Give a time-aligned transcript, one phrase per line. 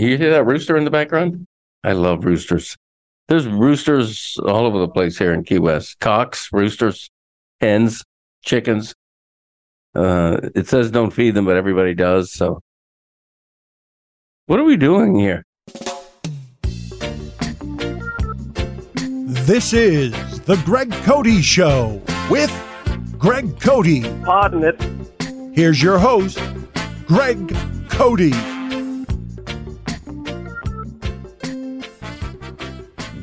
[0.00, 1.46] You hear that rooster in the background?
[1.84, 2.74] I love roosters.
[3.28, 6.00] There's roosters all over the place here in Key West.
[6.00, 7.10] Cocks, roosters,
[7.60, 8.02] hens,
[8.42, 8.94] chickens.
[9.94, 12.32] Uh, it says don't feed them, but everybody does.
[12.32, 12.60] So,
[14.46, 15.44] what are we doing here?
[18.94, 22.50] This is the Greg Cote Show with
[23.18, 24.24] Greg Cote.
[24.24, 24.80] Pardon it.
[25.54, 26.40] Here's your host,
[27.06, 27.54] Greg
[27.90, 28.59] Cote.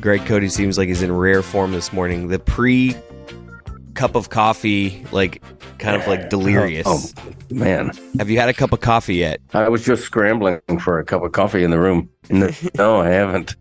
[0.08, 2.28] Greg Cote seems like he's in rare form this morning.
[2.28, 2.96] The pre
[3.92, 5.42] cup of coffee, like
[5.76, 6.86] kind of like delirious.
[6.88, 7.02] Oh,
[7.50, 9.38] man, Have you had a cup of coffee yet?
[9.52, 12.08] I was just scrambling for a cup of coffee in the room.
[12.30, 13.54] No, no I haven't,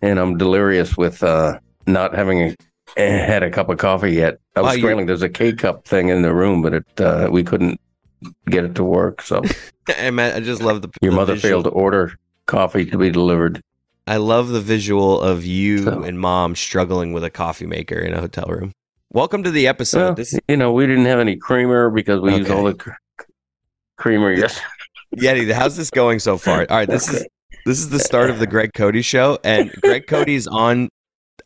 [0.00, 2.54] and I'm delirious with uh, not having
[2.96, 4.38] a, had a cup of coffee yet.
[4.56, 5.04] I was you- scrambling.
[5.04, 7.78] There's a K cup thing in the room, but it uh, we couldn't
[8.48, 9.20] get it to work.
[9.20, 9.42] So
[9.98, 12.96] I, mean, I just love the your the mother visual- failed to order coffee to
[12.96, 13.60] be delivered.
[14.06, 18.14] I love the visual of you So- and mom struggling with a coffee maker in
[18.14, 18.72] a hotel room.
[19.12, 19.98] Welcome to the episode.
[20.04, 22.90] Well, this you know, we didn't have any creamer because we used all the cr-
[23.96, 24.32] creamer.
[24.32, 24.60] Yes.
[25.16, 26.66] Yeti, how's this going so far?
[26.68, 27.26] All right, this is
[27.64, 30.88] this is the start of the Greg Cote show, and Greg Cote's on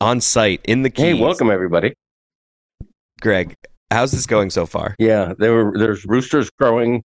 [0.01, 1.17] on site in the keys.
[1.17, 1.95] Hey, welcome everybody.
[3.21, 3.55] Greg.
[3.91, 4.95] How's this going so far?
[4.99, 7.03] Yeah, there were there's roosters crowing.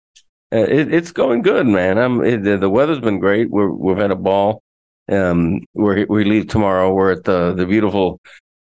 [0.52, 1.98] Uh, it, it's going good, man.
[1.98, 3.50] I'm it, the- the weather's been great.
[3.50, 4.62] We're we've had a ball.
[5.10, 6.92] Um, we we leave tomorrow.
[6.92, 8.20] We're at the the beautiful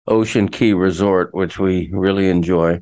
[0.07, 2.81] Ocean Key Resort, which we really enjoy.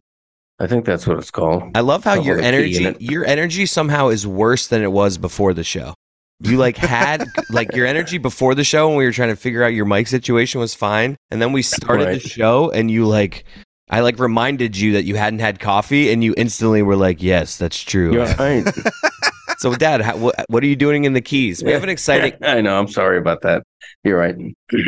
[0.58, 1.64] I think that's what it's called.
[1.74, 4.82] I love how Something your with a key energy your energy somehow is worse than
[4.82, 5.94] it was before the show.
[6.40, 9.62] You like had like your energy before the show when we were trying to figure
[9.62, 12.22] out your mic situation was fine, and then we started Right.
[12.22, 13.44] the show and you like
[13.90, 17.58] I like reminded you that you hadn't had coffee and you instantly were like, "Yes,
[17.58, 18.64] that's true." You're right.
[19.62, 21.62] So, Dad, how, what, what are you doing in the keys?
[21.62, 22.32] We have an exciting.
[22.42, 22.76] I know.
[22.76, 23.62] I'm sorry about that.
[24.02, 24.34] You're right.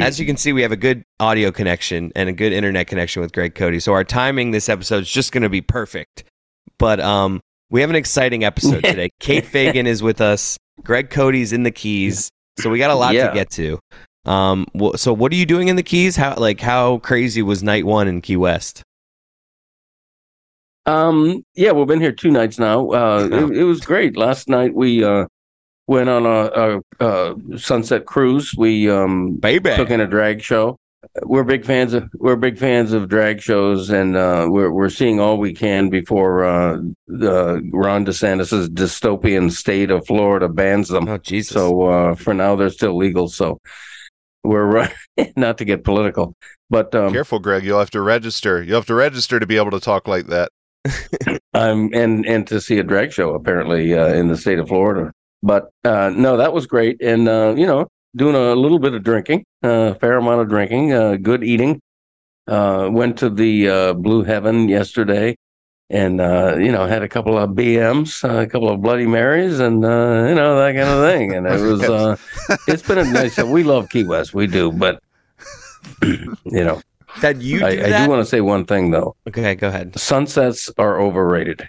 [0.03, 3.23] As you can see, we have a good audio connection and a good internet connection
[3.23, 3.81] with Greg Cote.
[3.83, 6.25] So our timing this episode is just going to be perfect.
[6.77, 7.41] But um,
[7.71, 9.11] we have an exciting episode today.
[9.21, 10.59] Kate Fagan is with us.
[10.83, 12.29] Greg Cote's in the keys.
[12.59, 13.29] So we got a lot Yeah.
[13.29, 13.79] to get to.
[14.25, 16.17] Um, so what are you doing in the keys?
[16.17, 18.83] How like how crazy was night one in Key West?
[20.87, 22.91] Um, yeah, we've been here two nights now.
[22.91, 24.17] Uh, it, it was great.
[24.17, 25.27] Last night we uh,
[25.87, 28.55] went on a, a, a sunset cruise.
[28.57, 29.75] We um, Baby.
[29.77, 30.79] took in a drag show.
[31.23, 35.21] We're big fans of we're big fans of drag shows, and uh, we're we're seeing
[35.21, 41.07] all we can before uh, the Ron DeSantis's dystopian state of Florida bans them.
[41.09, 41.53] Oh Jesus.
[41.53, 43.29] So uh, for now, they're still legal.
[43.29, 43.61] So
[44.43, 44.89] we're uh,
[45.37, 46.35] not to get political,
[46.71, 47.65] but um, Careful, Greg.
[47.65, 48.63] You'll have to register.
[48.63, 50.51] You'll have to register to be able to talk like that.
[51.55, 55.13] Um, and and to see a drag show apparently uh, in the state of Florida.
[55.43, 57.87] But uh, no, that was great, and uh, you know,
[58.17, 61.81] doing a little bit of drinking, a fair amount of drinking, uh, good eating.
[62.47, 65.35] Uh, went to the uh, Blue Heaven yesterday,
[65.91, 69.61] and uh, you know, had a couple of BMs, uh, a couple of Bloody Marys,
[69.61, 71.35] and uh, you know that kind of thing.
[71.35, 72.17] And it was, uh,
[72.69, 73.39] it's been a nice.
[73.43, 75.03] We love Key West, we do, but
[76.03, 76.81] you know,
[77.21, 79.99] Dad, you do I, I do want to say one thing though okay, go ahead.
[79.99, 81.67] sunsets are overrated.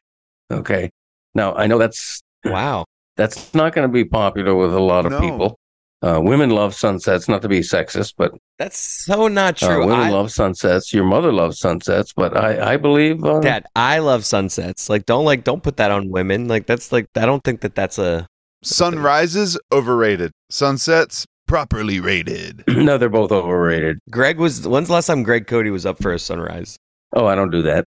[0.51, 0.89] Okay.
[1.33, 2.85] Now I know that's Wow.
[3.17, 5.19] that's not going to be popular with a lot of No.
[5.21, 5.59] people.
[6.01, 9.79] Uh, women love sunsets, not to be sexist, but That's so not uh, true.
[9.87, 10.93] women I, love sunsets.
[10.93, 14.87] Your mother loves sunsets, but I, I believe uh, Dad, I love sunsets.
[14.87, 16.47] Like, don't like, don't put that on women.
[16.47, 18.27] Like, that's like, I don't think that that's a.
[18.63, 20.31] Sunrises overrated.
[20.51, 22.63] Sunsets properly rated.
[22.67, 23.99] no, they're both overrated.
[24.09, 24.67] Greg was.
[24.67, 26.77] When's the last time Greg Cote was up for a sunrise?
[27.13, 27.85] Oh, I don't do that.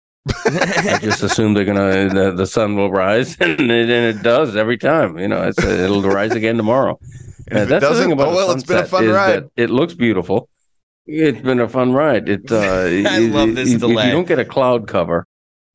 [0.45, 4.55] I just assume they're gonna the, the sun will rise, and it, and it does
[4.55, 5.17] every time.
[5.17, 6.97] You know, it's, it'll rise again tomorrow.
[7.47, 8.89] And Uh, if it that's the doesn't, thing about oh well, it's been a sunset
[8.99, 9.43] fun ride.
[9.57, 10.47] It looks beautiful.
[11.07, 12.29] It's been a fun ride.
[12.29, 12.51] It.
[12.51, 15.25] Uh, I you- love this you- If you don't get a cloud cover,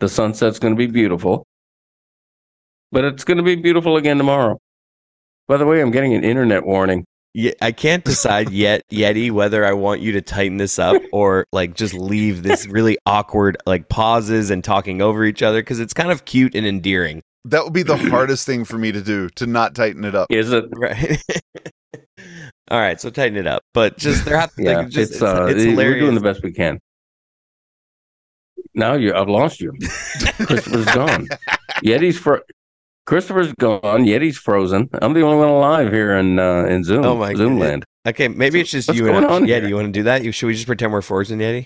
[0.00, 1.45] the sunset's going to be beautiful.
[2.93, 4.59] But it's going to be beautiful again tomorrow.
[5.49, 7.05] By the way, I'm getting an internet warning.
[7.38, 11.44] Yeah, I can't decide yet, Yeti, whether I want you to tighten this up or
[11.53, 15.93] like just leave this really awkward like pauses and talking over each other because it's
[15.93, 19.29] kind of cute and endearing, That would be the hardest thing for me to do
[19.37, 20.29] to not tighten it up.
[20.31, 20.65] Is it?
[20.77, 21.23] right?
[22.71, 23.62] All right, so tighten it up.
[23.75, 26.53] But just there have Yeah, like, just, it's, uh, it's we're doing the best we
[26.53, 26.81] can.
[28.75, 29.73] Now you, I've lost you.
[30.38, 31.29] Christopher's gone.
[31.85, 32.41] Yeti's fro-
[33.06, 33.81] Christopher's gone.
[34.05, 34.88] Yeti's frozen.
[35.00, 37.05] I'm the only one alive here in uh, in Zoom.
[37.05, 37.69] Oh my Zoom goodness.
[37.70, 37.85] land.
[38.08, 39.47] Okay, maybe it's just you and Yeti.
[39.47, 39.69] here?
[39.69, 40.23] You want to do that?
[40.25, 41.64] You, should we just pretend we're frozen, Yeti?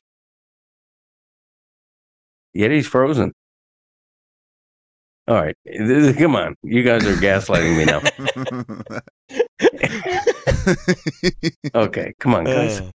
[2.56, 3.32] Yeti's frozen.
[5.28, 6.56] All right, This is- come on.
[6.62, 8.00] You guys are gaslighting me now.
[11.74, 12.80] Okay, come on, guys.
[12.80, 12.90] Uh,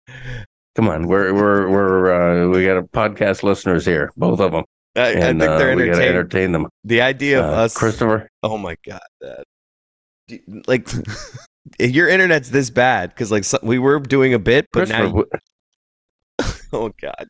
[0.74, 1.06] Come on.
[1.06, 5.14] We're we're we're uh, we got a podcast listeners here, both of them, I, I
[5.14, 6.66] think uh, they're we got to entertain them.
[6.84, 8.28] the idea of Uh, us, Christopher.
[8.42, 9.44] Oh my god, that
[10.66, 10.88] like
[11.78, 16.44] your internet's this bad because like so, we were doing a bit, but now wh-
[16.72, 17.26] oh god,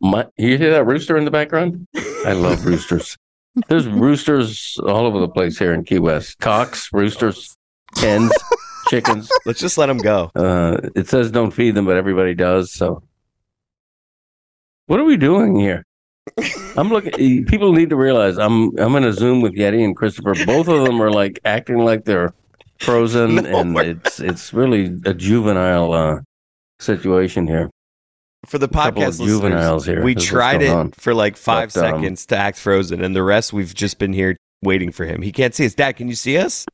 [0.00, 1.86] My, you hear that rooster in the background?
[2.26, 3.16] I love roosters.
[3.68, 6.38] There's roosters all over the place here in Key West.
[6.38, 7.54] Cocks, roosters,
[7.98, 8.32] hens,
[8.88, 9.28] chickens.
[9.46, 10.30] let's just let them go.
[10.34, 12.72] Uh, it says don't feed them, but everybody does.
[12.72, 13.02] So,
[14.86, 15.84] what are we doing here?
[16.76, 17.44] I'm looking.
[17.46, 20.34] People need to realize I'm I'm in a Zoom with Yeti and Christopher.
[20.46, 22.32] Both of them are like acting like they're
[22.78, 26.20] frozen, No, and we're- it's it's really a juvenile uh,
[26.80, 27.70] situation here.
[28.46, 30.02] For the podcast juveniles here.
[30.02, 30.90] we tried it on.
[30.92, 34.12] for like five But, um, seconds to act frozen, and the rest we've just been
[34.12, 35.22] here waiting for him.
[35.22, 35.74] He can't see us.
[35.74, 36.66] Dad, can you see us?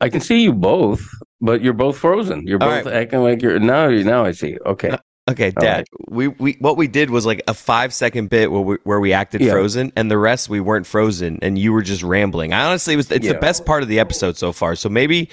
[0.00, 1.06] I can see you both,
[1.40, 2.46] but you're both frozen.
[2.46, 2.94] You're All both right.
[2.94, 3.88] acting like you're now.
[3.88, 4.56] Now I see.
[4.64, 4.96] Okay.
[5.28, 5.86] Okay, All Dad.
[6.08, 9.12] We, we what we did was like a five second bit where we, where we
[9.12, 9.52] acted Yeah.
[9.52, 12.52] frozen, and the rest we weren't frozen, and you were just rambling.
[12.52, 14.76] I honestly was it's the best part of the episode so far.
[14.76, 15.28] So maybe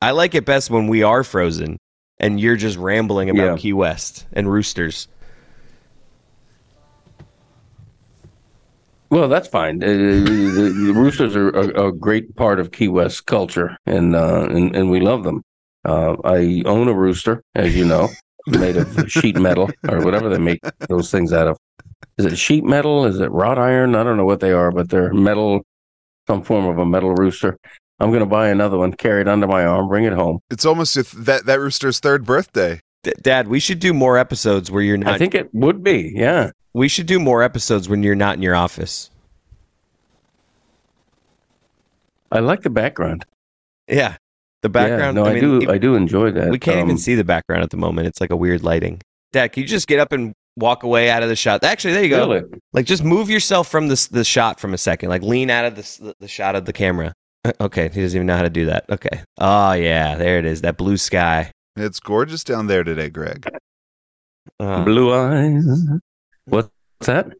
[0.00, 1.76] I like it best when we are frozen,
[2.18, 3.56] and you're just rambling about Yeah.
[3.56, 5.08] Key West and roosters.
[9.12, 9.82] Well, that's fine.
[9.84, 14.48] Uh, the, the roosters are a, a great part of Key West culture, and uh,
[14.50, 15.42] and and we love them.
[15.84, 18.08] Uh, I own a rooster, as you know,
[18.46, 21.58] made of sheet metal or whatever they make those things out of.
[22.16, 23.04] Is it sheet metal?
[23.04, 23.96] Is it wrought iron?
[23.96, 25.60] I don't know what they are, but they're metal,
[26.26, 27.58] some form of a metal rooster.
[28.00, 30.38] I'm going to buy another one, carry it under my arm, bring it home.
[30.50, 32.80] it's almost if that that rooster's third birthday.
[33.02, 35.12] D- Dad, we should do more episodes where you're not.
[35.12, 36.52] I think it would be, yeah.
[36.74, 39.10] We should do more episodes when you're not in your office.
[42.30, 43.24] I like the background.
[43.88, 44.16] Yeah,
[44.62, 45.16] the background.
[45.16, 45.60] Yeah, no, I, mean, do.
[45.62, 46.50] it- I do enjoy that.
[46.50, 48.06] We can't even Um, see the background at the moment.
[48.06, 49.00] It's like a weird lighting.
[49.32, 51.64] Dad, can you just get up and walk away out of the shot?
[51.64, 52.28] Actually, there you go.
[52.30, 52.44] Really?
[52.72, 55.08] Like, just move yourself from this the shot from a second.
[55.10, 57.12] Like, lean out of the the shot of the camera.
[57.60, 58.84] Okay, he doesn't even know how to do that.
[58.88, 59.20] Okay.
[59.38, 60.60] Oh yeah, there it is.
[60.60, 61.50] That blue sky.
[61.74, 63.48] It's gorgeous down there today, Greg.
[64.60, 65.64] Uh, Blue eyes.
[66.46, 67.32] What's that?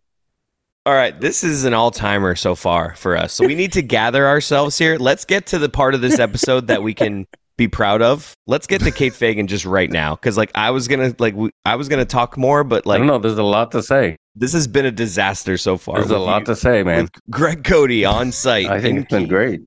[0.85, 3.33] all right, this is an all timer so far for us.
[3.33, 4.97] So we need to gather ourselves here.
[4.99, 7.27] Let's get to the part of this episode that we can
[7.57, 8.35] be proud of.
[8.49, 11.51] Let's get to Kate Fagan just right now, because like I was gonna like we,
[11.65, 13.19] I was gonna talk more, but I like don't know.
[13.19, 14.17] There's a lot to say.
[14.35, 15.99] this has been a disaster so far.
[15.99, 17.09] There's a lot you- to say, man.
[17.31, 18.67] Greg Cote on site.
[18.69, 19.61] I think it's been great.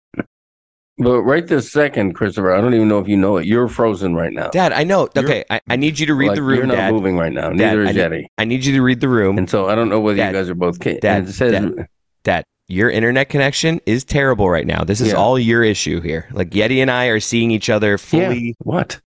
[0.97, 3.45] But right this second, Christopher, I don't even know if you know it.
[3.45, 4.49] You're frozen right now.
[4.49, 5.09] Dad, I know.
[5.13, 6.93] You're- Okay, I, I need you to read Like, the room, You're not Dad.
[6.93, 7.49] moving right now.
[7.49, 8.25] Dad, Neither I is need- Yeti.
[8.37, 9.37] I need you to read the room.
[9.37, 10.79] And so I don't know whether Dad, you guys are both.
[10.81, 11.87] Ca- Dad, says, Dad.
[12.23, 14.85] Dad, your internet connection is terrible right now.
[14.85, 15.15] This is Yeah.
[15.15, 16.29] all your issue here.
[16.31, 18.21] Like Yeti and I are seeing each other fully.
[18.23, 18.29] yeah.
[18.29, 18.55] fully.
[18.59, 19.01] What?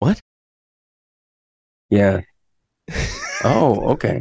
[0.00, 0.20] What?
[1.88, 2.20] Yeah.
[3.44, 4.20] oh, okay.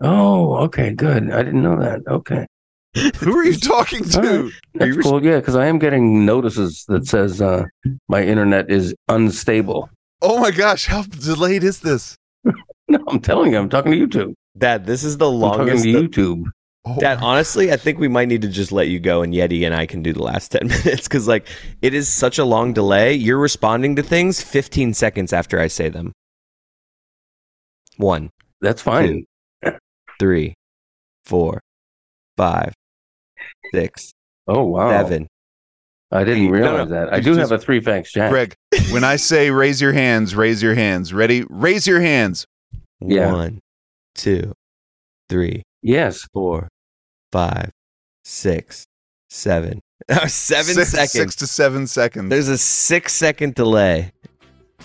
[0.00, 0.90] Oh, okay.
[0.92, 1.30] Good.
[1.30, 2.00] I didn't know that.
[2.08, 2.46] Okay.
[3.20, 4.20] Who are you talking to?
[4.44, 4.52] right.
[4.74, 5.24] That's cool.
[5.24, 7.64] Yeah, because I am getting notices that says uh,
[8.08, 9.90] my internet is unstable.
[10.22, 12.16] Oh my gosh, how delayed is this?
[12.88, 14.34] No, I'm telling you, I'm talking to YouTube.
[14.56, 15.82] Dad, this is the I'm longest.
[15.82, 16.44] to YouTube.
[16.84, 19.66] Oh, Dad, honestly, I think we might need to just let you go and Yeti
[19.66, 21.48] and I can do the last 10 minutes because, like,
[21.82, 23.12] it is such a long delay.
[23.12, 26.12] You're responding to things 15 seconds after I say them.
[27.96, 29.24] One, That's fine.
[30.20, 30.54] three,
[31.24, 31.60] four,
[32.36, 32.72] five,
[33.74, 34.12] six,
[34.48, 34.90] Oh wow.
[34.90, 35.26] seven.
[36.12, 36.54] I didn't No, no.
[36.56, 37.12] realize that.
[37.12, 38.30] I do just- have a three facts jack.
[38.30, 38.54] Greg,
[38.90, 41.12] when I say raise your hands, raise your hands.
[41.12, 41.44] Ready?
[41.50, 42.46] Raise your hands.
[43.00, 43.32] Yeah.
[43.32, 43.60] One,
[44.14, 44.52] two,
[45.28, 46.26] three, Yes.
[46.32, 46.68] four,
[47.32, 47.70] five,
[48.24, 48.84] six,
[49.30, 49.80] seven.
[50.28, 51.10] Seven Six- seconds.
[51.12, 52.30] Six to seven seconds.
[52.30, 54.12] There's a six second delay.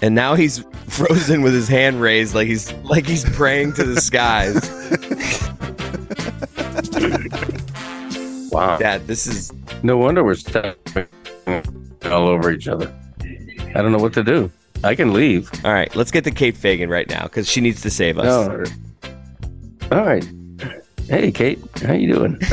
[0.02, 4.02] And now he's frozen with his hand raised like he's like he's praying to the
[4.02, 4.58] skies.
[8.52, 8.78] Wow.
[8.78, 9.52] Dad, this is
[9.84, 10.78] No wonder we're stuck
[12.06, 12.94] all over each other.
[13.74, 14.52] I don't know what to do.
[14.84, 15.50] I can leave.
[15.64, 15.94] all right.
[15.96, 18.26] Let's get to Kate Fagan right now because she needs to save us.
[18.26, 18.64] No.
[19.98, 20.28] All right.
[21.08, 21.60] Hey, Kate.
[21.84, 22.40] How you doing?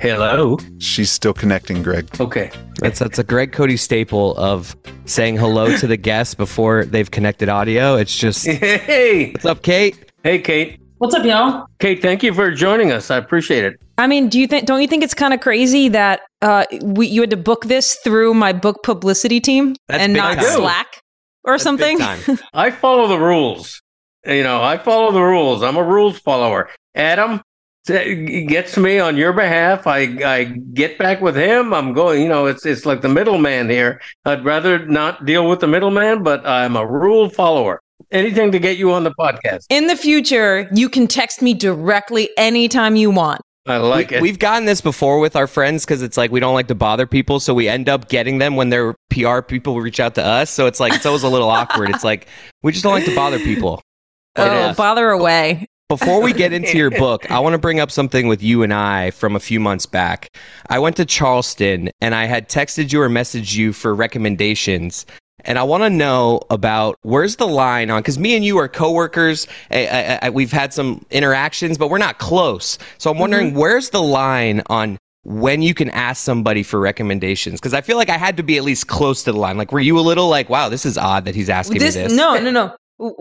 [0.00, 0.58] Hello.
[0.78, 2.08] She's still connecting, Greg.
[2.20, 2.50] Okay.
[2.80, 7.48] That's that's a Greg Cote staple of saying hello to the guests before they've connected
[7.48, 7.96] audio.
[7.96, 9.32] It's just Hey.
[9.32, 10.12] what's up, Kate?
[10.22, 10.78] Hey, Kate.
[10.98, 11.66] What's up, y'all?
[11.78, 13.10] Kate, thank you for joining us.
[13.10, 13.78] I appreciate it.
[13.98, 14.64] I mean, do you think?
[14.64, 17.96] Don't you think it's kind of crazy that uh, we, you had to book this
[17.96, 20.44] through my book publicity team That's and not time.
[20.56, 21.02] Slack
[21.44, 21.98] or That's something?
[22.54, 23.82] I follow the rules.
[24.24, 25.62] You know, I follow the rules.
[25.62, 26.70] I'm a rules follower.
[26.94, 27.42] Adam
[27.86, 29.86] t- gets me on your behalf.
[29.86, 31.74] I I get back with him.
[31.74, 32.22] I'm going.
[32.22, 34.00] You know, it's it's like the middleman here.
[34.24, 37.82] I'd rather not deal with the middleman, but I'm a rule follower.
[38.12, 39.66] Anything to get you on the podcast.
[39.68, 43.40] In the future, you can text me directly anytime you want.
[43.66, 44.22] I like we, it.
[44.22, 47.06] We've gotten this before with our friends because it's like we don't like to bother
[47.06, 50.50] people, so we end up getting them when their PR people reach out to us.
[50.50, 51.90] So it's like it's always a little awkward.
[51.90, 52.28] It's like
[52.62, 53.82] we just don't like to bother people.
[54.36, 55.66] Oh, bother away.
[55.88, 58.74] Before we get into your book, I want to bring up something with you and
[58.74, 60.36] I from a few months back.
[60.68, 65.06] I went to Charleston and I had texted you or messaged you for recommendations.
[65.46, 68.68] And I want to know about where's the line on because me and you are
[68.68, 69.46] coworkers.
[69.70, 72.78] I, I, I, we've had some interactions, but we're not close.
[72.98, 73.58] So I'm wondering mm-hmm.
[73.58, 77.60] where's the line on when you can ask somebody for recommendations?
[77.60, 79.56] Because I feel like I had to be at least close to the line.
[79.56, 82.02] Like, were you a little like, wow, this is odd that he's asking This, me
[82.02, 82.12] this?
[82.12, 82.76] no, no, no.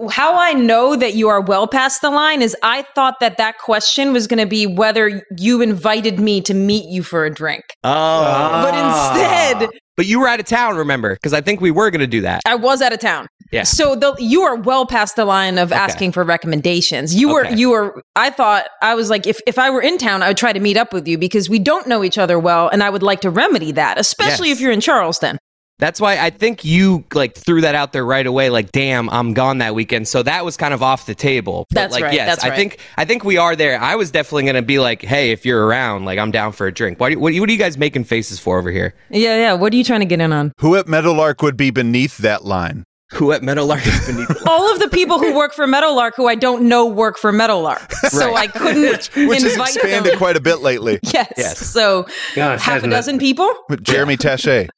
[0.10, 3.58] How I know that you are well past the line is I thought that that
[3.58, 7.63] question was going to be whether you invited me to meet you for a drink.
[7.84, 11.15] Oh, But instead, but you were out of town, remember?
[11.15, 12.41] Because I think we were going to do that.
[12.46, 13.27] I was out of town.
[13.51, 13.63] Yeah.
[13.63, 17.13] So the, you are well past the line of asking for recommendations.
[17.13, 17.55] You were Okay.
[17.55, 20.38] you were I thought I was like if if I were in town I would
[20.38, 22.89] try to meet up with you because we don't know each other well and I
[22.89, 24.58] would like to remedy that, especially Yes.
[24.58, 25.38] if you're in Charleston.
[25.77, 28.50] That's why I think you like threw that out there right away.
[28.50, 30.08] Like, damn, I'm gone that weekend.
[30.08, 31.65] So that was kind of off the table.
[31.70, 32.55] But That's like, right, Yes, that's I right.
[32.55, 33.79] think I think we are there.
[33.82, 36.72] I was definitely gonna be like, hey, if you're around, like, I'm down for a
[36.74, 37.00] drink.
[37.00, 38.96] What, do what, what are you guys making faces for over here?
[39.10, 39.53] Yeah, yeah.
[39.53, 40.53] What are you trying to get in on?
[40.60, 42.86] Who at Meadowlark would be beneath that line?
[43.13, 44.29] Who at Meadowlark is beneath?
[44.48, 47.91] All of the people who work for Meadowlark who I don't know work for Meadowlark.
[48.10, 50.17] So I couldn't Which has invite expanded them.
[50.20, 51.00] quite a bit lately.
[51.13, 51.34] Yes.
[51.38, 51.60] Yes.
[51.60, 52.03] So
[52.34, 52.96] Gosh, half a hasn't it?
[52.96, 53.53] dozen people?
[53.67, 54.70] With Jeremy Taché.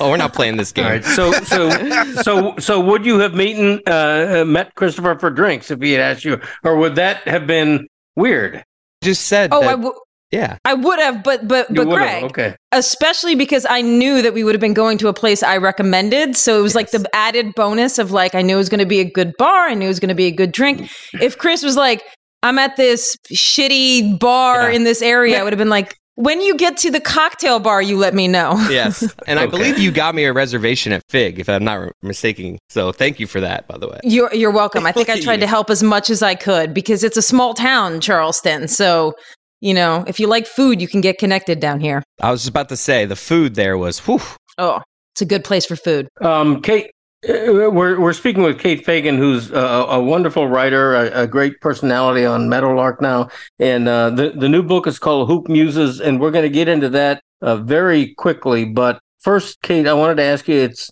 [0.00, 0.84] Oh, we're not playing this game.
[0.84, 1.04] All right.
[1.04, 1.70] So so
[2.22, 6.00] so so would you have meeting uh, uh, met Christopher for drinks if he had
[6.00, 7.86] asked you, or would that have been
[8.16, 8.64] weird?
[9.02, 9.50] Just said.
[9.52, 9.94] Oh, that- I, w-
[10.30, 10.58] yeah.
[10.64, 12.56] I would have, but but but would've, Greg, okay.
[12.72, 16.36] especially because I knew that we would have been going to a place I recommended.
[16.36, 18.86] So it was like the added bonus of like, I knew it was going to
[18.86, 19.68] be a good bar.
[19.68, 20.90] I knew it was going to be a good drink.
[21.14, 22.02] If Chris was like,
[22.42, 24.76] I'm at this shitty bar Yeah.
[24.76, 27.80] in this area, I would have been like, when you get to the cocktail bar,
[27.80, 28.56] you let me know.
[28.68, 29.14] Yes.
[29.26, 32.58] And I believe you got me a reservation at Fig, if I'm not mistaken.
[32.68, 33.98] So thank you for that, by the way.
[34.02, 34.84] You're, you're welcome.
[34.84, 37.54] I think I tried to help as much as I could because it's a small
[37.54, 38.68] town, Charleston.
[38.68, 39.14] So,
[39.60, 42.02] you know, if you like food, you can get connected down here.
[42.20, 44.20] I was just about to say the food there was whew.
[44.58, 44.82] Oh,
[45.14, 46.08] it's a good place for food.
[46.20, 46.90] Um, Kate,
[47.24, 52.24] we're we're speaking with Kate Fagan, who's a, a wonderful writer, a, a great personality
[52.24, 56.30] on Meadowlark now, and uh, the the new book is called Hoop Muses, and we're
[56.30, 58.64] going to get into that uh, very quickly.
[58.64, 60.90] But first, Kate, I wanted to ask you: It's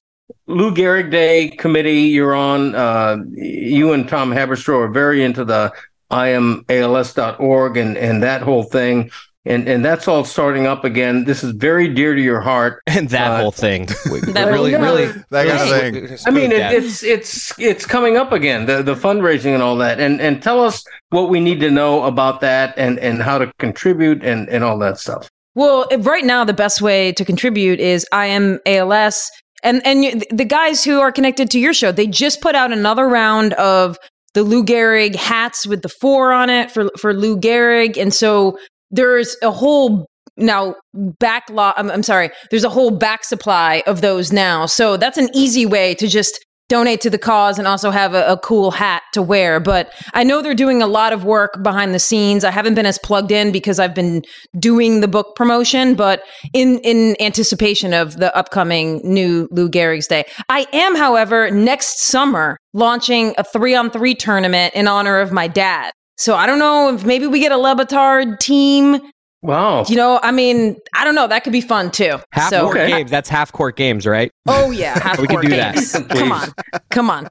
[0.48, 2.74] Lou Gehrig Day committee you're on.
[2.74, 5.72] Uh, you and Tom Haberstroh are very into the
[6.10, 9.10] i IamALS.org and and that whole thing.
[9.46, 11.24] And, and that's all starting up again.
[11.24, 12.82] This is very dear to your heart.
[12.86, 13.86] and that Uh, whole thing.
[14.34, 16.18] That really, whole- really, That kind of thing.
[16.26, 20.00] I mean, it, it's it's it's coming up again, the the fundraising and all that.
[20.00, 23.52] And and tell us what we need to know about that and and how to
[23.58, 25.28] contribute and and all that stuff.
[25.54, 29.30] Well, right now the best way to contribute is I am ALS,
[29.62, 33.08] and and the guys who are connected to your show, they just put out another
[33.08, 33.96] round of
[34.34, 38.58] the Lou Gehrig hats with the four on it for for Lou Gehrig, and so
[38.96, 41.74] there's a whole now backlog.
[41.76, 45.66] I'm, I'm sorry, there's a whole back supply of those now, so that's an easy
[45.66, 49.22] way to just donate to the cause and also have a, a cool hat to
[49.22, 49.60] wear.
[49.60, 52.44] But I know they're doing a lot of work behind the scenes.
[52.44, 54.22] I haven't been as plugged in because I've been
[54.58, 56.22] doing the book promotion, but
[56.52, 60.24] in in anticipation of the upcoming new Lou Gehrig's Day.
[60.48, 65.48] I am, however, next summer launching a three on three tournament in honor of my
[65.48, 65.92] dad.
[66.16, 69.00] So I don't know if maybe we get a Le Batard team.
[69.42, 69.84] Wow.
[69.86, 71.26] You know, I mean, I don't know.
[71.28, 72.16] That could be fun too.
[72.32, 72.88] half so, court Okay.
[72.88, 73.10] games.
[73.10, 74.32] That's half court games, right?
[74.48, 75.74] Oh yeah, half We can court do that.
[75.74, 75.92] games.
[75.92, 76.06] Please.
[76.18, 76.48] Come on,
[76.90, 77.28] come on.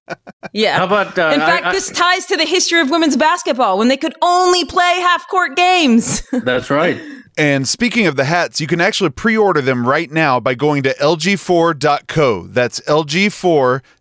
[0.54, 0.77] Yeah.
[0.77, 3.77] How about uh, In I- fact, I- this ties to the history of women's basketball
[3.77, 6.22] when they could only play half court games.
[6.32, 7.01] that's right.
[7.38, 10.84] And speaking of the hats, you can actually pre order them right now by going
[10.84, 12.48] to lg4.co.
[12.48, 12.80] That's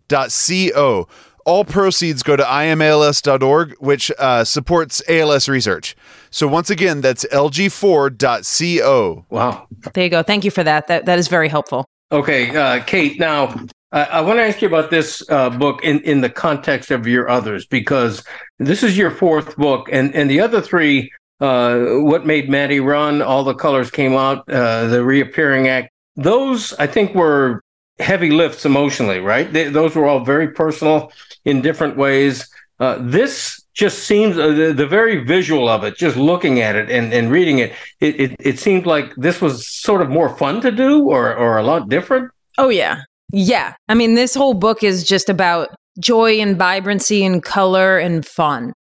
[0.09, 1.07] lg4.co.
[1.45, 5.95] all proceeds go to imals.org, which uh, supports ALS research.
[6.31, 9.25] So once again, that's lg4.co.
[9.29, 9.67] Wow.
[9.93, 10.23] There you go.
[10.23, 10.87] Thank you for that.
[10.87, 11.85] That that is very helpful.
[12.11, 13.19] Okay, uh, Kate.
[13.19, 13.55] Now,
[13.91, 17.07] I, I want to ask you about this uh, book in, in the context of
[17.07, 18.23] your others, because
[18.59, 23.21] this is your fourth book, and, and the other three, uh, What Made Maddie Run,
[23.21, 27.61] All the Colors Came Out, uh, The Reappearing Act, those I think were
[27.99, 29.51] heavy lifts emotionally, right?
[29.51, 31.11] They, those were all very personal
[31.45, 32.47] in different ways.
[32.79, 36.89] Uh, this just seems uh, the, the very visual of it, just looking at it
[36.89, 40.61] and, and reading it, it, it, it seemed like this was sort of more fun
[40.61, 42.31] to do or, or a lot different.
[42.57, 43.01] Oh yeah.
[43.31, 43.73] Yeah.
[43.89, 48.73] I mean, this whole book is just about joy and vibrancy and color and fun.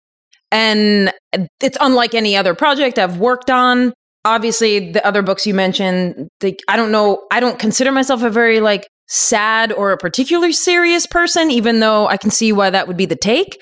[0.51, 1.12] And
[1.60, 3.93] it's unlike any other project I've worked on.
[4.25, 8.29] Obviously, the other books you mentioned, the, I don't know, I don't consider myself a
[8.29, 12.88] very like sad or a particularly serious person, even though I can see why that
[12.88, 13.62] would be the take.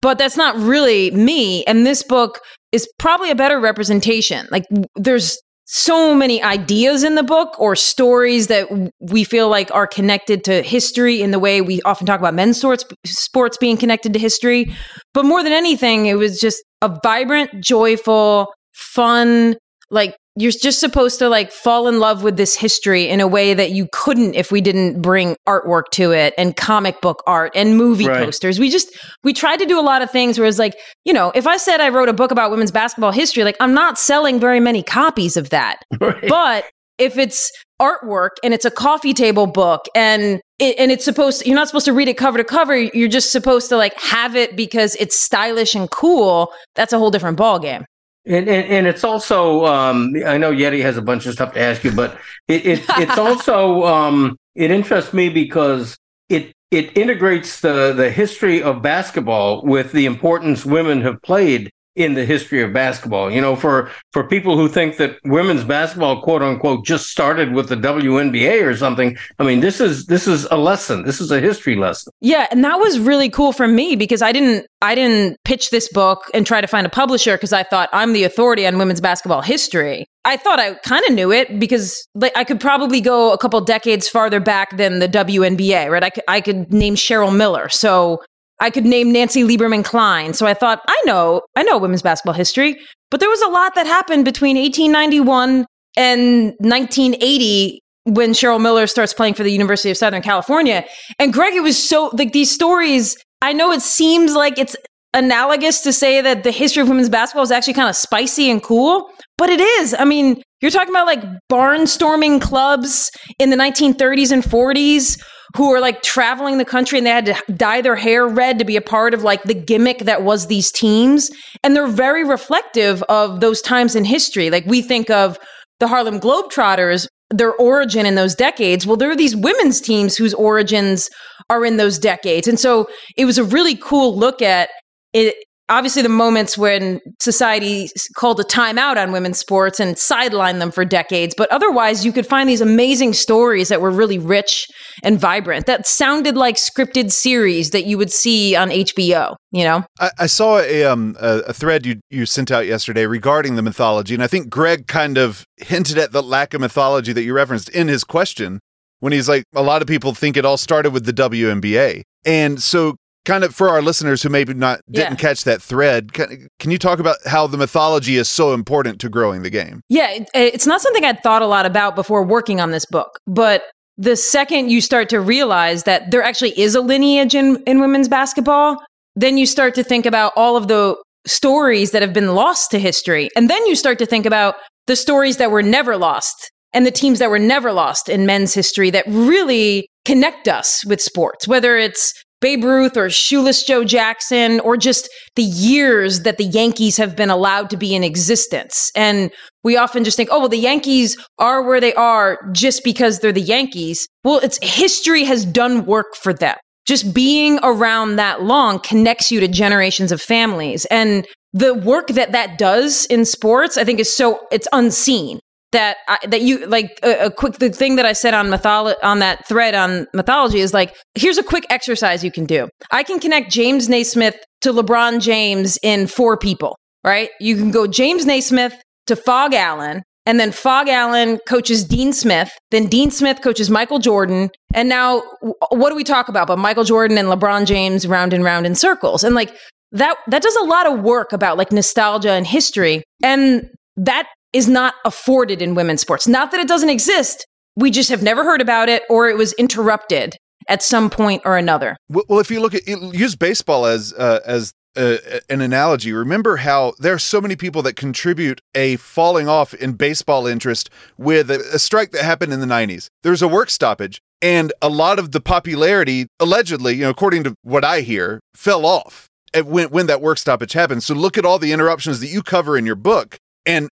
[0.00, 1.64] But that's not really me.
[1.64, 2.40] And this book
[2.70, 4.46] is probably a better representation.
[4.50, 4.64] Like,
[4.96, 8.68] there's so many ideas in the book or stories that
[9.00, 12.58] we feel like are connected to history in the way we often talk about men's
[12.58, 14.70] sports sports being connected to history
[15.14, 19.56] but more than anything it was just a vibrant joyful fun
[19.90, 23.52] like you're just supposed to like fall in love with this history in a way
[23.52, 27.76] that you couldn't if we didn't bring artwork to it and comic book art and
[27.76, 28.24] movie Right.
[28.24, 28.88] posters we just
[29.24, 30.74] we tried to do a lot of things where it's like
[31.04, 33.74] you know if i said i wrote a book about women's basketball history like i'm
[33.74, 36.26] not selling very many copies of that Right.
[36.28, 36.64] but
[36.98, 41.48] if it's artwork and it's a coffee table book and it, and it's supposed to,
[41.48, 44.34] you're not supposed to read it cover to cover you're just supposed to like have
[44.36, 47.84] it because it's stylish and cool that's a whole different ball game
[48.24, 51.60] And, and and it's also um, I know Yeti has a bunch of stuff to
[51.60, 55.96] ask you, but it, it it's also um, it interests me because
[56.28, 62.14] it it integrates the the history of basketball with the importance women have played in
[62.14, 63.30] the history of basketball.
[63.30, 67.68] You know, for for people who think that women's basketball, quote unquote, just started with
[67.68, 69.16] the WNBA or something.
[69.38, 71.04] I mean, this is this is a lesson.
[71.04, 72.12] This is a history lesson.
[72.20, 75.88] Yeah, and that was really cool for me because I didn't I didn't pitch this
[75.92, 79.00] book and try to find a publisher because I thought I'm the authority on women's
[79.00, 80.06] basketball history.
[80.24, 83.60] I thought I kind of knew it because like I could probably go a couple
[83.60, 86.04] decades farther back than the WNBA, right?
[86.04, 87.68] I could I could name Cheryl Miller.
[87.68, 88.22] So
[88.62, 90.34] I could name Nancy Lieberman Cline.
[90.34, 92.78] So I thought I know I know women's basketball history,
[93.10, 99.12] but there was a lot that happened between 1891 and 1980 when Cheryl Miller starts
[99.12, 100.84] playing for the University of Southern California.
[101.18, 103.16] And Greg, it was so like these stories.
[103.42, 104.76] I know it seems like it's
[105.12, 108.62] analogous to say that the history of women's basketball is actually kind of spicy and
[108.62, 109.92] cool, but it is.
[109.98, 115.20] I mean, you're talking about like barnstorming clubs in the 1930s and 40s
[115.56, 118.64] who were like traveling the country and they had to dye their hair red to
[118.64, 121.30] be a part of like the gimmick that was these teams.
[121.62, 124.50] And they're very reflective of those times in history.
[124.50, 125.38] Like we think of
[125.80, 128.86] the Harlem Globetrotters, their origin in those decades.
[128.86, 131.08] Well, there are these women's teams whose origins
[131.50, 132.46] are in those decades.
[132.46, 134.70] And so it was a really cool look at
[135.12, 135.34] it.
[135.72, 140.84] Obviously, the moments when society called a timeout on women's sports and sidelined them for
[140.84, 141.34] decades.
[141.34, 144.66] But otherwise, you could find these amazing stories that were really rich
[145.02, 149.82] and vibrant that sounded like scripted series that you would see on HBO, you know?
[149.98, 154.12] I, I saw a um a, thread you you sent out yesterday regarding the mythology,
[154.12, 157.70] and I think Greg kind of hinted at the lack of mythology that you referenced
[157.70, 158.60] in his question
[159.00, 162.62] when he's like, a lot of people think it all started with the WNBA, and
[162.62, 165.16] so kind of for our listeners who maybe not didn't Yeah.
[165.16, 169.08] catch that thread, can, can you talk about how the mythology is so important to
[169.08, 169.80] growing the game?
[169.88, 173.18] Yeah, it, it's not something I'd thought a lot about before working on this book,
[173.26, 173.62] but
[173.98, 178.08] the second you start to realize that there actually is a lineage in, in women's
[178.08, 178.82] basketball,
[179.14, 182.78] then you start to think about all of the stories that have been lost to
[182.78, 183.28] history.
[183.36, 184.56] And then you start to think about
[184.86, 188.54] the stories that were never lost and the teams that were never lost in men's
[188.54, 194.60] history that really connect us with sports, whether it's Babe Ruth or Shoeless Joe Jackson
[194.60, 198.90] or just the years that the Yankees have been allowed to be in existence.
[198.94, 199.30] And
[199.64, 203.32] we often just think, oh, well, the Yankees are where they are just because they're
[203.32, 204.06] the Yankees.
[204.24, 206.56] Well, it's history has done work for them.
[206.84, 210.84] Just being around that long connects you to generations of families.
[210.86, 215.38] And the work that that does in sports, I think is so, it's unseen
[215.72, 218.96] that I, that you like a, a quick the thing that I said on mytholo-
[219.02, 222.68] on that thread on mythology is like here's a quick exercise you can do.
[222.90, 227.30] I can connect James Naismith to LeBron James in four people, right?
[227.40, 228.74] You can go James Naismith
[229.06, 232.52] to Phog Allen, And then Phog Allen coaches Dean Smith.
[232.70, 234.50] Then Dean Smith coaches Michael Jordan.
[234.72, 235.22] And now,
[235.70, 236.46] what do we talk about?
[236.46, 239.24] But Michael Jordan and LeBron James round and round in circles.
[239.24, 239.54] And like
[239.90, 243.02] that, that does a lot of work about like nostalgia and history.
[243.22, 246.26] And that is not afforded in women's sports.
[246.26, 247.46] Not that it doesn't exist.
[247.76, 250.36] We just have never heard about it or it was interrupted
[250.68, 251.96] at some point or another.
[252.08, 255.16] Well, if you look at use baseball as uh, as uh,
[255.48, 259.94] an analogy, remember how there are so many people that contribute a falling off in
[259.94, 263.06] baseball interest with a, a strike that happened in the 90s.
[263.22, 267.54] There's a work stoppage, and a lot of the popularity, allegedly, you know, according to
[267.62, 269.28] what I hear, fell off
[269.64, 271.02] when when that work stoppage happened.
[271.02, 273.88] So look at all the interruptions that you cover in your book, and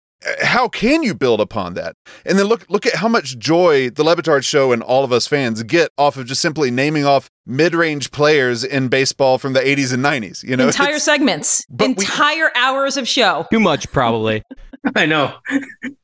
[0.42, 1.94] how can you build upon that?
[2.24, 5.12] And then look look at how much joy the Le Batard show and all of
[5.12, 9.61] us fans get off of just simply naming off mid-range players in baseball from the
[9.61, 10.66] 80s and 90s, you know.
[10.66, 13.46] Entire It's- segments, But we- entire hours of show.
[13.50, 14.42] Too much, probably.
[14.96, 15.35] I know.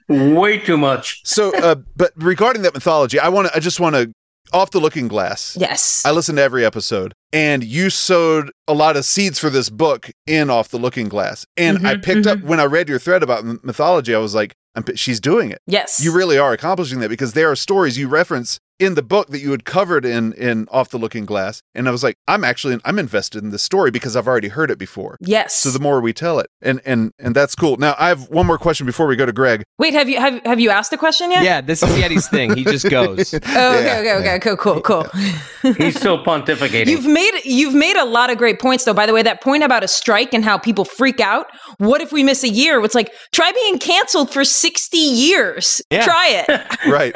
[0.08, 1.20] Way too much.
[1.24, 4.12] so uh but regarding that mythology, I want to I just want to
[4.52, 5.56] off the looking glass.
[5.58, 6.02] Yes.
[6.04, 10.10] I listen to every episode, and you sowed a lot of seeds for this book
[10.26, 11.46] in Off the Looking Glass.
[11.56, 14.54] And I Mhm, picked up when I read your thread about mythology, I was like,
[14.74, 15.60] I'm, she's doing it.
[15.66, 16.00] yes.
[16.02, 19.40] You really are accomplishing that because there are stories you reference in the book that
[19.40, 22.78] you had covered in in Off the Looking Glass, and I was like, I'm actually
[22.84, 25.16] I'm invested in this story because I've already heard it before.
[25.20, 25.54] yes.
[25.54, 27.76] So the more we tell it, and and and that's cool.
[27.76, 29.62] Now I have one more question before we go to Greg.
[29.78, 31.44] Wait, have you have have you asked the question yet?
[31.44, 32.56] Yeah, this is Yeti's thing.
[32.56, 33.32] He just goes.
[33.34, 35.72] Oh, okay, Yeah, okay, okay, cool, cool, cool.
[35.74, 36.88] He's still pontificating.
[36.88, 38.94] You've made you've made a lot of great points though.
[38.94, 41.46] By the way, that point about a strike and how people freak out.
[41.78, 42.82] What if we miss a year?
[42.84, 45.80] It's like try being canceled for sixty years.
[45.90, 46.04] Yeah.
[46.04, 46.78] Try it.
[46.90, 47.14] right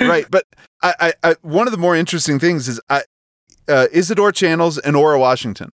[0.08, 0.44] right but
[1.00, 3.02] I, I one of the more interesting things is i
[3.68, 5.70] uh Isadore Channels and Ora Washington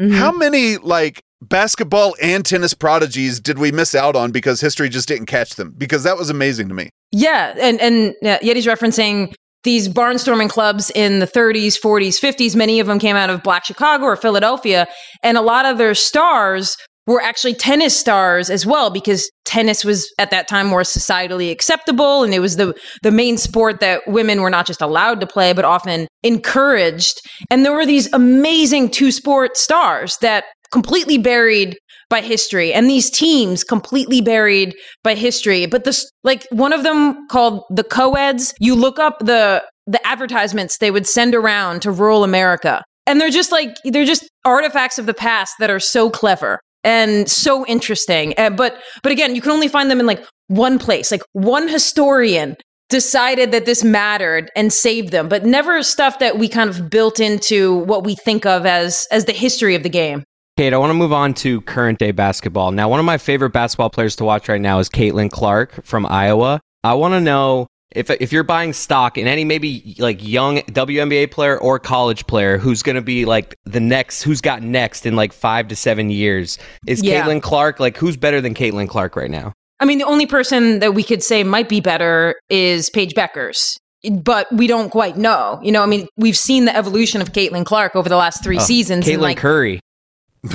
[0.00, 0.14] Mm-hmm.
[0.14, 5.06] how many like basketball and tennis prodigies did we miss out on because history just
[5.06, 9.32] didn't catch them because that was amazing to me Yeah, and and yeah, Yeti's referencing
[9.62, 12.56] these barnstorming clubs in the 30s, 40s, 50s.
[12.56, 14.88] Many of them came out of Black Chicago or Philadelphia,
[15.22, 20.12] and a lot of their stars were actually tennis stars as well because tennis was
[20.18, 24.40] at that time more societally acceptable and it was the the main sport that women
[24.40, 27.20] were not just allowed to play but often encouraged.
[27.50, 31.78] And there were these amazing two sport stars that completely buried
[32.10, 35.66] by history and these teams completely buried by history.
[35.66, 40.78] But this like one of them called the co-eds you look up the the advertisements
[40.78, 45.04] they would send around to rural america and they're just like they're just artifacts of
[45.04, 49.52] the past that are so clever and so interesting Uh, but but again you can
[49.52, 52.56] only find them in like one place like one historian
[52.90, 57.18] decided that this mattered and saved them but never stuff that we kind of built
[57.18, 60.22] into what we think of as as the history of the game
[60.56, 62.70] Kate, I want to move on to current day basketball.
[62.70, 66.06] Now, one of my favorite basketball players to watch right now is Caitlin Clark from
[66.06, 66.60] Iowa.
[66.84, 71.30] I want to know if if you're buying stock in any maybe like young WNBA
[71.30, 75.14] player or college player who's going to be like the next, who's got next in
[75.16, 77.24] like five to seven years, is Yeah.
[77.24, 79.52] Caitlin Clark like who's better than Caitlin Clark right now?
[79.80, 83.76] I mean, the only person that we could say might be better is Paige Bueckers,
[84.22, 85.58] but we don't quite know.
[85.62, 88.60] You know, I mean, we've seen the evolution of Caitlin Clark over the last three
[88.60, 89.06] seasons.
[89.08, 89.80] and Caitlin like, Curry.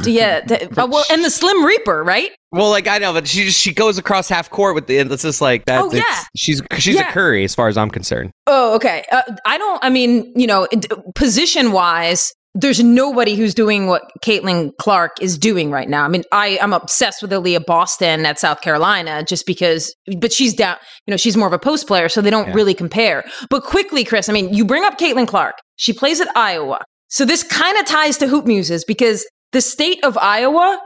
[0.04, 2.32] yeah, th- uh, well, and the Slim Reaper, right?
[2.52, 4.98] Well, like I know, but she just she goes across half court with the.
[4.98, 5.82] It's just like that.
[5.84, 6.04] Oh, yeah.
[6.36, 7.10] she's she's Yeah.
[7.10, 8.32] a Curry as far as I'm concerned.
[8.48, 9.06] Oh, okay.
[9.12, 9.84] Uh, I don't.
[9.84, 10.68] I mean, you know,
[11.16, 16.04] position wise, there's nobody who's doing what Caitlin Clark is doing right now.
[16.04, 20.54] I mean, I I'm obsessed with Aaliyah Boston at South Carolina just because, but she's
[20.54, 20.78] down.
[21.06, 22.54] You know, she's more of a post player, so they don't Yeah.
[22.56, 23.24] really compare.
[23.50, 25.56] But quickly, Chris, I mean, you bring up Caitlin Clark.
[25.76, 30.04] She plays at Iowa, so this kind of ties to hoop muses because the state
[30.04, 30.80] of Iowa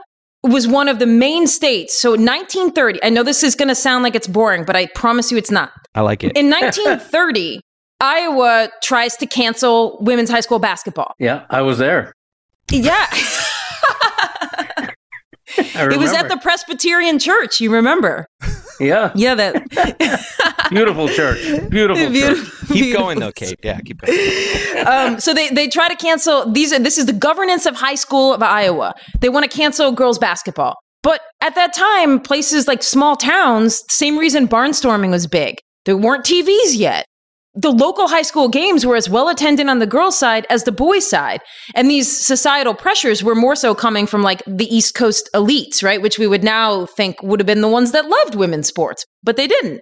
[0.50, 2.00] was one of the main states.
[2.00, 3.02] So 1930.
[3.02, 5.50] I know this is going to sound like it's boring, but I promise you, it's
[5.50, 5.72] not.
[5.94, 6.36] I like it.
[6.36, 7.60] In 1930,
[8.00, 11.14] Iowa tries to cancel women's high school basketball.
[11.18, 12.12] yeah, I was there.
[12.70, 13.06] Yeah.
[15.56, 18.26] It was at the Presbyterian church, you remember?
[18.80, 22.12] Yeah, Yeah, that beautiful church, beautiful church.
[22.12, 23.58] Beautiful- keep going though, Kate.
[23.62, 24.86] Yeah, keep going.
[24.86, 26.72] um, so they they try to cancel these.
[26.72, 28.94] Are, this is the governance of high school of Iowa.
[29.20, 34.18] They want to cancel girls basketball, but at that time, places like small towns, same
[34.18, 35.58] reason barnstorming was big.
[35.84, 37.04] There weren't TVs yet.
[37.56, 40.72] The local high school games were as well attended on the girls' side as the
[40.72, 41.40] boys' side,
[41.74, 46.02] and these societal pressures were more so coming from like the East Coast elites, right?
[46.02, 49.36] Which we would now think would have been the ones that loved women's sports, but
[49.36, 49.80] they didn't.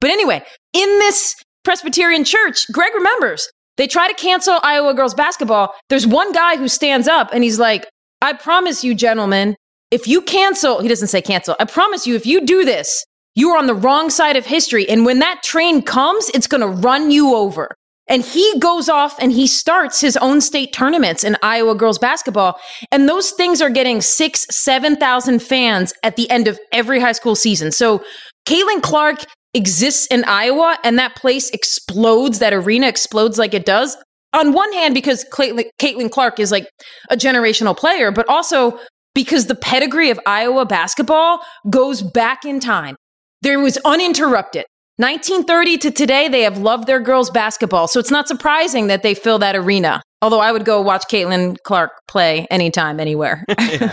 [0.00, 0.42] But anyway,
[0.74, 1.34] in this
[1.64, 5.74] Presbyterian church, Greg remembers they try to cancel Iowa girls basketball.
[5.88, 7.88] There's one guy who stands up and he's like,
[8.22, 9.56] I promise you, gentlemen,
[9.90, 13.04] if you cancel, he doesn't say cancel, I promise you, if you do this,
[13.34, 14.88] You are on the wrong side of history.
[14.88, 17.74] And when that train comes, it's going to run you over.
[18.06, 22.60] And he goes off and he starts his own state tournaments in Iowa girls basketball.
[22.92, 27.34] And those things are getting six, 7,000 fans at the end of every high school
[27.34, 27.72] season.
[27.72, 28.04] So
[28.46, 33.96] Caitlin Clark exists in Iowa and that place explodes, that arena explodes like it does.
[34.34, 36.68] On one hand, because Caitlin, Clark is like
[37.08, 38.78] a generational player, but also
[39.14, 42.96] because the pedigree of Iowa basketball goes back in time.
[43.44, 44.64] There was uninterrupted.
[44.96, 47.86] 1930 to today, they have loved their girls basketball.
[47.88, 50.00] So it's not surprising that they fill that arena.
[50.22, 53.44] Although I would go watch Caitlin Clark play anytime, anywhere.
[53.58, 53.92] yeah,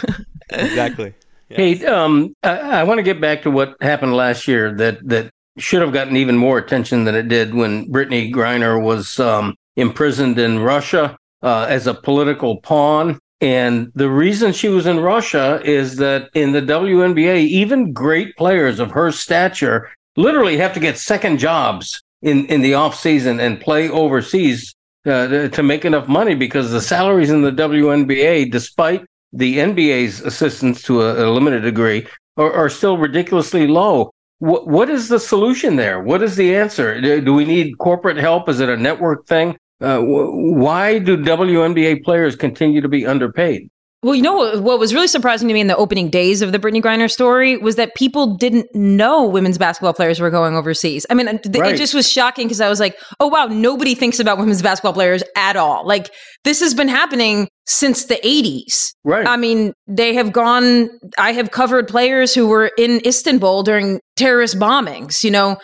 [0.51, 1.13] exactly.
[1.49, 1.57] Yes.
[1.81, 5.29] Hey, um, I, I want to get back to what happened last year that that
[5.57, 10.39] should have gotten even more attention than it did when Brittney Griner was um, imprisoned
[10.39, 13.19] in Russia uh, as a political pawn.
[13.41, 18.79] And the reason she was in Russia is that in the WNBA, even great players
[18.79, 23.59] of her stature literally have to get second jobs in, in the off season and
[23.59, 24.75] play overseas
[25.07, 30.83] uh, to make enough money because the salaries in the WNBA, despite the NBA's assistance
[30.83, 32.05] to a, a limited degree,
[32.37, 34.11] are, are, still ridiculously low.
[34.39, 36.01] What is the solution there?
[36.01, 36.99] What is the answer?
[37.21, 38.49] Do we need corporate help?
[38.49, 39.55] Is it a network thing?
[39.81, 43.69] Uh, why do WNBA players continue to be underpaid?
[44.03, 46.51] Well, you know what, what was really surprising to me in the opening days of
[46.51, 51.05] the Brittney Griner story was that people didn't know women's basketball players were going overseas.
[51.11, 51.75] I mean, th- right.
[51.75, 54.93] it just was shocking because I was like, oh, wow, nobody thinks about women's basketball
[54.93, 55.85] players at all.
[55.85, 56.11] Like,
[56.43, 58.73] this has been happening since the 80s.
[59.03, 59.27] Right.
[59.27, 60.89] I mean, they have gone,
[61.19, 65.57] I have covered players who were in Istanbul during terrorist bombings, you know?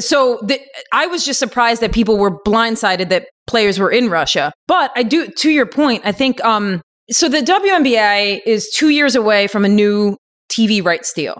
[0.00, 0.60] So the,
[0.92, 4.52] I was just surprised that people were blindsided that players were in Russia.
[4.66, 9.14] But I do, to your point, I think um, so the WNBA is two years
[9.14, 10.16] away from a new
[10.50, 11.38] TV rights deal.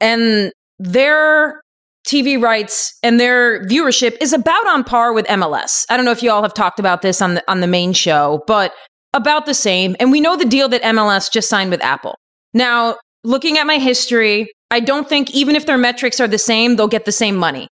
[0.00, 1.60] And their
[2.06, 5.84] TV rights and their viewership is about on par with MLS.
[5.88, 7.92] I don't know if you all have talked about this on the on the main
[7.92, 8.74] show, but
[9.14, 9.94] about the same.
[10.00, 12.16] And we know the deal that MLS just signed with Apple.
[12.54, 16.76] Now, looking at my history, I don't think even if their metrics are the same,
[16.76, 17.68] they'll get the same money.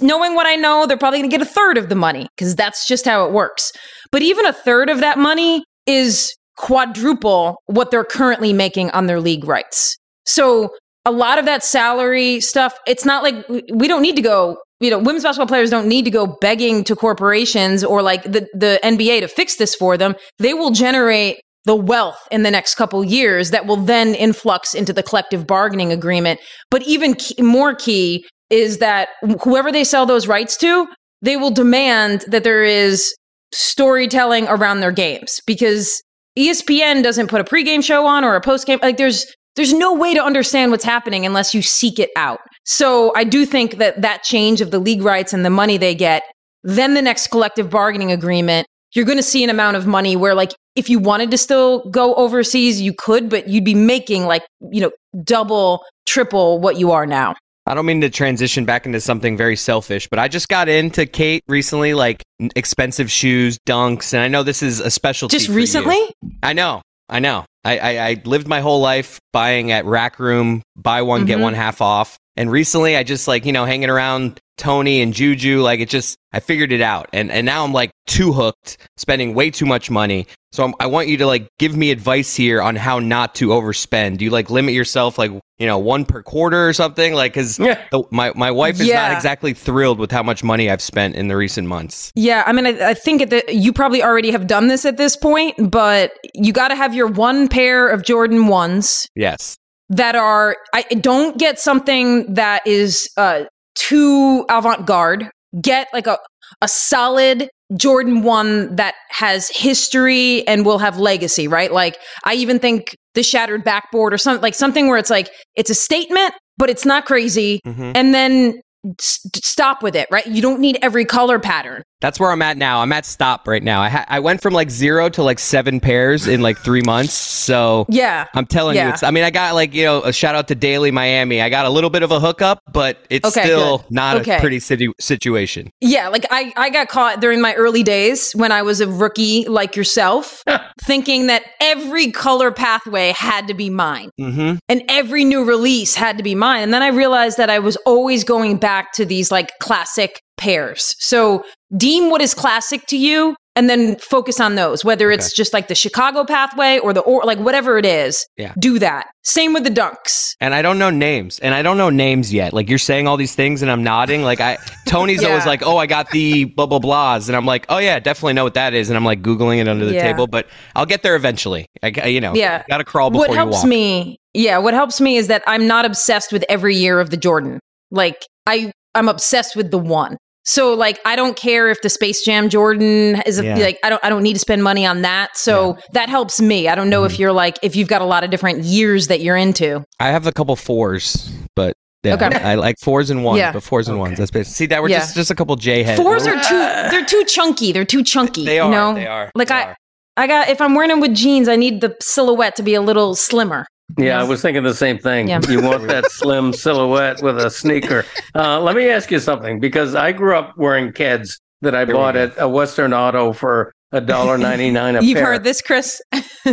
[0.00, 2.56] Knowing what I know, they're probably going to get a third of the money because
[2.56, 3.72] that's just how it works.
[4.10, 9.20] But even a third of that money is quadruple what they're currently making on their
[9.20, 9.96] league rights.
[10.26, 10.70] So
[11.04, 14.90] a lot of that salary stuff, it's not like we don't need to go, you
[14.90, 18.78] know, women's basketball players don't need to go begging to corporations or like the, the
[18.82, 20.14] NBA to fix this for them.
[20.38, 24.92] They will generate the wealth in the next couple years that will then influx into
[24.92, 26.40] the collective bargaining agreement.
[26.70, 29.10] But even key, more key is that
[29.42, 30.86] whoever they sell those rights to,
[31.22, 33.14] they will demand that there is
[33.52, 36.02] storytelling around their games because
[36.38, 38.80] ESPN doesn't put a pregame show on or a postgame.
[38.82, 42.38] Like there's there's no way to understand what's happening unless you seek it out.
[42.64, 45.94] So I do think that that change of the league rights and the money they
[45.94, 46.22] get,
[46.62, 50.34] then the next collective bargaining agreement, you're going to see an amount of money where
[50.34, 54.44] like if you wanted to still go overseas, you could, but you'd be making like,
[54.70, 54.92] you know,
[55.24, 57.34] double, triple what you are now.
[57.70, 61.06] I don't mean to transition back into something very selfish, but I just got into
[61.06, 62.24] Kate recently, like
[62.56, 65.38] expensive shoes, dunks, and I know this is a specialty.
[65.38, 65.94] Just recently?
[65.94, 66.30] You.
[66.42, 67.44] I know, I know.
[67.64, 71.26] I, I, I, lived my whole life buying at Rack Room, buy one, mm-hmm.
[71.28, 72.16] get one half off.
[72.36, 76.16] And recently I just like, you know, hanging around Tony and Juju, like it just,
[76.32, 77.08] I figured it out.
[77.12, 80.26] And, and now I'm like too hooked, spending way too much money.
[80.52, 83.48] So I'm, i want you to like give me advice here on how not to
[83.48, 84.18] overspend.
[84.18, 87.14] Do you like limit yourself like you know one per quarter or something?
[87.14, 87.80] Like because yeah.
[88.10, 89.08] my my wife is yeah.
[89.08, 92.10] not exactly thrilled with how much money I've spent in the recent months.
[92.16, 95.16] Yeah, I mean I, I think that you probably already have done this at this
[95.16, 99.06] point, but you got to have your one pair of Jordan ones.
[99.14, 99.56] Yes.
[99.90, 105.28] That are I don't get something that is uh too avant garde.
[105.60, 106.18] Get like a
[106.62, 111.72] a solid Jordan 1 that has history and will have legacy, right?
[111.72, 115.70] Like I even think the shattered backboard or something like something where it's like it's
[115.70, 117.60] a statement, but it's not crazy.
[117.66, 117.92] Mm-hmm.
[117.94, 118.60] And then
[119.00, 120.26] stop with it, right?
[120.26, 121.82] You don't need every color pattern.
[122.00, 122.80] That's where I'm at now.
[122.80, 123.82] I'm at stop right now.
[123.82, 127.12] I ha- I went from like zero to like seven pairs in like three months.
[127.12, 128.86] So yeah, I'm telling yeah.
[128.86, 129.02] you, it's.
[129.02, 131.42] I mean, I got like you know a shout out to Daily Miami.
[131.42, 133.90] I got a little bit of a hookup, but it's okay, still good.
[133.90, 134.36] not okay.
[134.36, 135.70] a pretty situ- situation.
[135.80, 139.46] Yeah, like I I got caught during my early days when I was a rookie
[139.46, 140.42] like yourself,
[140.82, 144.56] thinking that every color pathway had to be mine, mm-hmm.
[144.68, 147.76] and every new release had to be mine, and then I realized that I was
[147.84, 150.96] always going back to these like classic pairs.
[150.98, 151.44] So
[151.76, 155.66] deem what is classic to you and then focus on those, whether it's just like
[155.68, 158.24] the Chicago pathway or the or like whatever it is.
[158.36, 158.54] Yeah.
[158.58, 159.08] Do that.
[159.24, 160.34] Same with the dunks.
[160.40, 162.52] And I don't know names, and I don't know names yet.
[162.52, 164.22] Like you're saying all these things, and I'm nodding.
[164.22, 167.66] Like I, Tony's always like, "Oh, I got the blah blah blahs," and I'm like,
[167.68, 170.04] "Oh yeah, definitely know what that is," and I'm like googling it under the Yeah.
[170.10, 170.26] table.
[170.26, 171.66] But I'll get there eventually.
[171.82, 172.62] I, you know, Yeah.
[172.68, 173.66] got to crawl before what helps walk.
[173.66, 177.16] me yeah what helps me is that i'm not obsessed with every year of the
[177.16, 177.58] jordan
[177.90, 182.24] like i i'm obsessed with the one so like i don't care if the space
[182.24, 183.56] jam jordan is a, Yeah.
[183.58, 186.66] like i don't i don't need to spend money on that so that helps me
[186.68, 187.12] i don't know Mm-hmm.
[187.12, 190.08] if you're like if you've got a lot of different years that you're into I
[190.08, 192.26] have a couple fours, but yeah, Okay.
[192.42, 193.52] I like fours and ones, Yeah.
[193.52, 194.16] but fours and ones.
[194.16, 195.00] That's basically see that we're Yeah.
[195.00, 196.00] just just a couple J heads.
[196.00, 199.30] fours are too they're too chunky they're too chunky They you are, know they are,
[199.34, 199.76] like they i are.
[200.16, 202.80] i got if i'm wearing them with jeans i need the silhouette to be a
[202.80, 203.66] little slimmer
[203.98, 205.28] Yeah, I was thinking the same thing.
[205.28, 205.40] Yeah.
[205.48, 208.04] You want that slim silhouette with a sneaker.
[208.34, 211.92] Uh, let me ask you something because I grew up wearing Keds that I we
[211.92, 215.26] bought at a Western Auto for a dollar ninety nine a you've pair.
[215.26, 216.00] heard this chris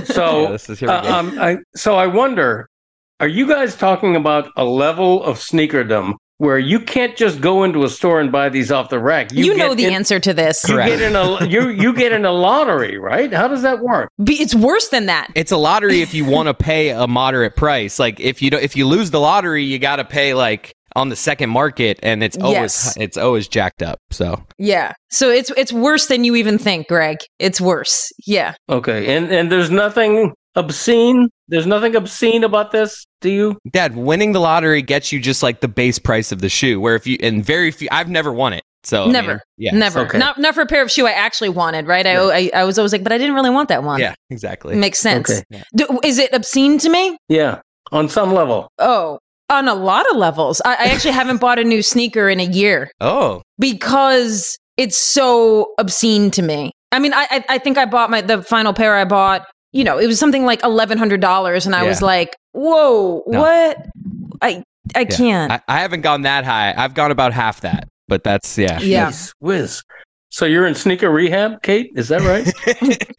[0.06, 2.68] So, Yeah, this is- here uh, um, I, so I wonder,
[3.20, 7.84] are you guys talking about a level of sneakerdom where you can't just go into
[7.84, 9.32] a store and buy these off the rack?
[9.32, 10.90] you, get know the in- answer to this You Correct.
[10.90, 13.32] get in a you you get in a lottery, right?
[13.34, 14.10] How does that work?
[14.20, 18.00] It's worse than that It's a lottery if you want to pay a moderate price.
[18.00, 21.10] Like if you don't, if you lose the lottery, you got to pay like on
[21.10, 22.54] the second market, and it's always
[22.86, 22.98] Yes.
[22.98, 24.00] it's always jacked up.
[24.12, 24.94] So Yeah.
[25.10, 27.18] So it's it's worse than you even think, Greg.
[27.40, 28.12] It's worse.
[28.26, 28.54] Yeah.
[28.70, 31.30] Okay, and and there's nothing obscene.
[31.48, 33.06] There's nothing obscene about this.
[33.22, 33.58] Do you?
[33.72, 36.82] Dad, winning the lottery gets you just like the base price of the shoe.
[36.82, 38.64] Where if you and very few, I've never won it.
[38.84, 39.42] So I mean, Never.
[39.58, 40.00] yeah, Never.
[40.02, 40.18] okay.
[40.18, 42.06] Not not for a pair of shoe I actually wanted, right?
[42.06, 44.00] I, I I was always like, but I didn't really want that one.
[44.00, 44.76] yeah, exactly.
[44.76, 45.30] Makes sense.
[45.32, 45.64] Okay.
[45.76, 47.18] Do, is it obscene to me?
[47.28, 47.60] Yeah,
[47.92, 48.70] on some level.
[48.80, 50.62] Oh, on a lot of levels.
[50.64, 55.74] I, I actually haven't bought a new sneaker in a year Oh, because it's so
[55.80, 56.72] obscene to me.
[56.92, 59.46] I mean, I I, I think I bought my the final pair I bought.
[59.74, 63.42] You know, it was something like eleven hundred dollars, and I was like, "Whoa, No.
[63.42, 63.88] what?
[64.42, 64.64] I
[64.96, 65.06] I yeah.
[65.06, 66.74] can't." I, I haven't gone that high.
[66.76, 68.80] I've gone about half that, but that's yeah.
[68.80, 69.10] Yeah.
[69.10, 69.84] Jeez whiz.
[70.30, 71.90] So you're in sneaker rehab, Kate?
[71.96, 72.46] Is that right?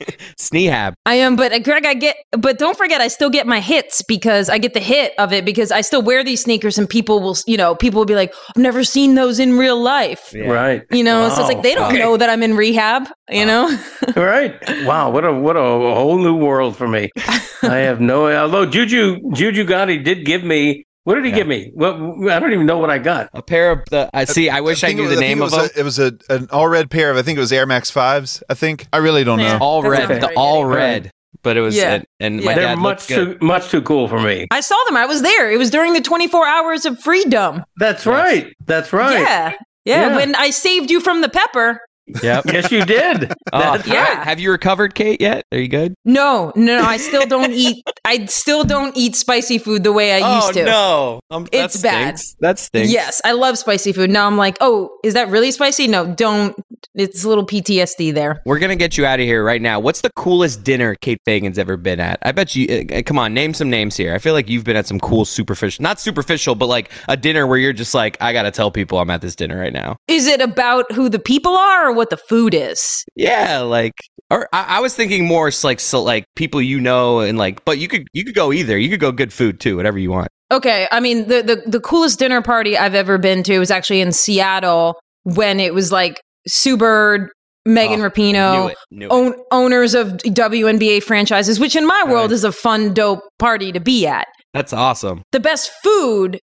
[0.39, 0.93] Sneehab.
[1.07, 4.03] I am, but uh, Greg, I get, but don't forget, I still get my hits
[4.03, 7.21] because I get the hit of it because I still wear these sneakers and people
[7.21, 10.33] will, you know, people will be like, I've never seen those in real life.
[10.35, 10.49] Yeah.
[10.51, 10.83] Right.
[10.91, 11.99] You know, so it's like they don't Okay.
[11.99, 13.69] know that I'm in rehab, you know?
[14.17, 14.55] Right.
[14.85, 15.11] Wow.
[15.11, 17.11] What a what a whole new world for me.
[17.63, 18.31] I have no.
[18.31, 20.85] Although Juju Juju Gotti did give me.
[21.09, 21.37] What did he Yeah.
[21.37, 21.71] give me?
[21.73, 21.95] What
[22.31, 23.31] I don't even know what I got.
[23.33, 24.11] A pair of the.
[24.13, 24.51] I see.
[24.51, 25.71] I wish I, think knew was- the think name it of was them.
[25.75, 27.91] A, it was a, an all red pair of I think it was Air Max
[27.91, 28.43] fives.
[28.51, 29.57] I think I really don't Yeah.
[29.57, 29.65] know.
[29.65, 30.07] all red.
[30.07, 31.11] sounds The all red.
[31.43, 31.75] But it was.
[31.75, 31.95] Yeah.
[31.95, 32.55] And, and my Yeah.
[32.57, 33.41] They're dad much looked good.
[33.41, 34.49] too much too cool for me.
[34.51, 34.99] I saw them.
[34.99, 35.51] I was there.
[35.51, 37.65] It was during the 24 hours of freedom.
[37.79, 38.53] That's right.
[38.67, 39.19] That's right.
[39.21, 39.53] Yeah.
[39.87, 40.09] yeah.
[40.11, 40.17] Yeah.
[40.17, 41.81] When I saved you from the pepper.
[42.23, 42.45] Yep.
[42.47, 43.33] Yes, you did.
[43.53, 44.03] Oh, That's Yeah.
[44.17, 44.25] right.
[44.25, 45.21] Have you recovered, Kate?
[45.21, 45.45] Yet?
[45.53, 45.95] Are you good?
[46.05, 46.85] No, no, no.
[46.85, 50.63] I still don't eat, I still don't eat spicy food the way I used to.
[50.63, 52.19] Oh no, um, that It's bad.
[52.19, 52.37] stinks.
[52.41, 52.91] That stinks.
[52.93, 54.11] Yes, I love spicy food.
[54.11, 55.87] Now I'm like, oh, is that really spicy?
[55.87, 56.57] No, don't.
[56.95, 58.43] It's a little PTSD there.
[58.45, 59.81] We're gonna get you out of here right now.
[59.81, 62.19] What's the coolest dinner Kate Fagan's ever been at?
[62.23, 62.87] I bet you.
[62.93, 64.15] Uh, come on, name some names here.
[64.15, 67.47] I feel like you've been at some cool superficial, not superficial, but like a dinner
[67.47, 69.97] where you're just like, I gotta tell people I'm at this dinner right now.
[70.09, 73.05] Is it about who the people are or what the food is?
[73.15, 73.95] Yeah, like,
[74.31, 77.79] or I, I was thinking more like so, like people you know and like, but
[77.79, 78.79] you could you could go either.
[78.79, 80.29] You could go good food too, whatever you want.
[80.51, 84.01] Okay, I mean the the the coolest dinner party I've ever been to was actually
[84.01, 87.29] in Seattle when it was like Sue Bird,
[87.67, 88.77] Megan Oh, Rapinoe, Knew it.
[88.91, 92.35] Knew own, owners of WNBA franchises, which in my world Right.
[92.37, 94.27] is a fun, dope party to be at.
[94.55, 95.23] That's awesome.
[95.33, 96.39] The best food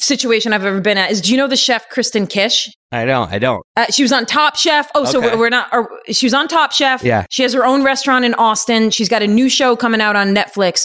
[0.00, 2.68] situation I've ever been at is do you know the chef Kristen Kish?
[2.92, 3.30] I don't.
[3.32, 3.62] I don't.
[3.76, 4.90] Uh, she was on Top Chef.
[4.94, 5.30] Oh, so Okay.
[5.34, 5.68] we're, we're not.
[5.72, 7.02] Or, she was on Top Chef.
[7.04, 7.24] Yeah.
[7.30, 8.90] She has her own restaurant in Austin.
[8.90, 10.82] She's got a new show coming out on Netflix.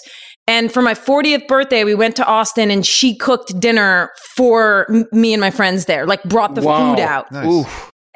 [0.48, 5.06] And for my 40th birthday, we went to Austin and she cooked dinner for m-
[5.12, 6.94] me and my friends there, like brought the Wow.
[6.94, 7.32] food out.
[7.32, 7.66] Nice.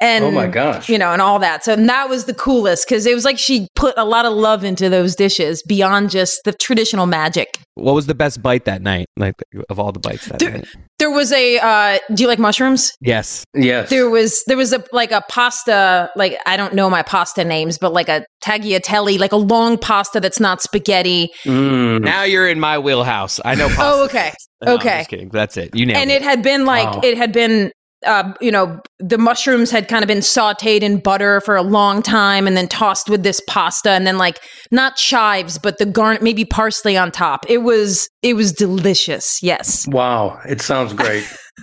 [0.02, 0.06] Oof.
[0.08, 0.88] And, Oh my gosh.
[0.88, 1.62] You know, and all that.
[1.64, 4.32] So and that was the coolest because it was like she put a lot of
[4.32, 7.58] love into those dishes beyond just the traditional magic.
[7.74, 9.06] What was the best bite that night?
[9.16, 9.34] Like
[9.68, 10.66] of all the bites that There- night?
[10.98, 12.92] There was a, uh, do you like mushrooms?
[13.00, 13.42] Yes.
[13.54, 13.88] Yes.
[13.88, 17.78] There was there was a like a pasta like I don't know my pasta names
[17.78, 22.02] but like a tagliatelle like a long pasta that's not spaghetti Mm.
[22.02, 23.40] Now you're in my wheelhouse.
[23.44, 23.68] I know.
[23.68, 23.82] Pasta.
[23.82, 24.32] Oh, okay.
[24.62, 24.98] No, I'm Okay.
[24.98, 25.28] just kidding.
[25.30, 25.74] That's it.
[25.74, 26.16] You nailed and it.
[26.16, 27.00] it had been like Wow.
[27.02, 27.72] it had been
[28.06, 32.02] uh, you know the mushrooms had kind of been sautéed in butter for a long
[32.02, 34.40] time and then tossed with this pasta and then like
[34.70, 39.86] not chives but the garnet maybe parsley on top it was it was delicious yes
[39.88, 40.40] Wow.
[40.48, 41.24] It sounds great.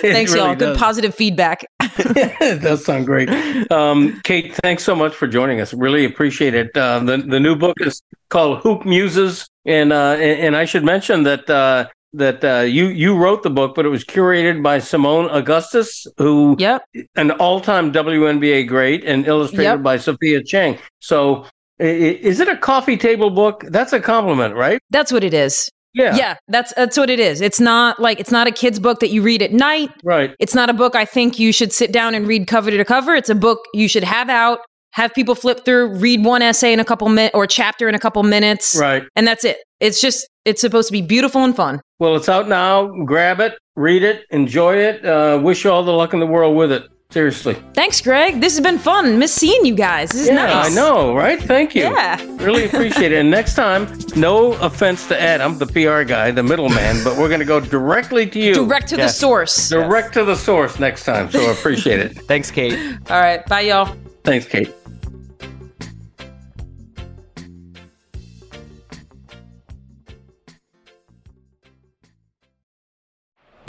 [0.00, 0.78] thanks really y'all good does.
[0.78, 1.66] positive feedback
[1.98, 3.28] it does sound great.
[3.70, 5.74] Um, Kate, thanks so much for joining us.
[5.74, 6.74] Really appreciate it.
[6.74, 8.00] Uh, the the new book is
[8.30, 12.86] called Hoop Muses, and uh, and, and I should mention that uh, that uh, you
[12.88, 16.84] you wrote the book, but it was curated by Seimone Augustus, who Yep.
[17.16, 19.82] an all time WNBA great, and illustrated Yep.
[19.82, 20.78] by Sophia Chang.
[21.00, 21.46] So,
[21.78, 23.64] is it a coffee table book?
[23.68, 24.80] That's a compliment, right?
[24.90, 25.68] That's what it is.
[25.94, 26.16] Yeah.
[26.16, 27.40] Yeah, that's that's what it is.
[27.42, 29.90] It's not like it's not a kid's book that you read at night.
[30.02, 30.34] Right.
[30.38, 33.14] It's not a book I think you should sit down and read cover to cover.
[33.14, 34.60] It's a book you should have out,
[34.92, 37.94] have people flip through, read one essay in a couple minutes or a chapter in
[37.94, 39.02] a couple minutes, Right.
[39.16, 39.58] and that's it.
[39.80, 41.80] It's just it's supposed to be beautiful and fun.
[42.02, 42.88] Well, it's out now.
[43.04, 45.06] Grab it, read it, enjoy it.
[45.06, 46.82] Uh, wish you all the luck in the world with it.
[47.10, 47.54] Seriously.
[47.74, 48.40] Thanks, Greg.
[48.40, 49.20] This has been fun.
[49.20, 50.10] Miss seeing you guys.
[50.10, 50.72] This is yeah, nice.
[50.72, 51.40] I know, right?
[51.40, 51.82] Thank you.
[51.82, 52.20] Yeah.
[52.42, 53.20] Really appreciate it.
[53.20, 53.86] And next time,
[54.16, 58.28] no offense to Adam, the PR guy, the middleman, but we're going to go directly
[58.30, 58.54] to you.
[58.54, 59.68] Direct to the source.
[59.68, 61.30] Direct to the source next time.
[61.30, 62.18] So appreciate it.
[62.26, 62.76] Thanks, Kate.
[63.10, 63.46] All right.
[63.46, 63.94] Bye, y'all.
[64.24, 64.74] Thanks, Kate.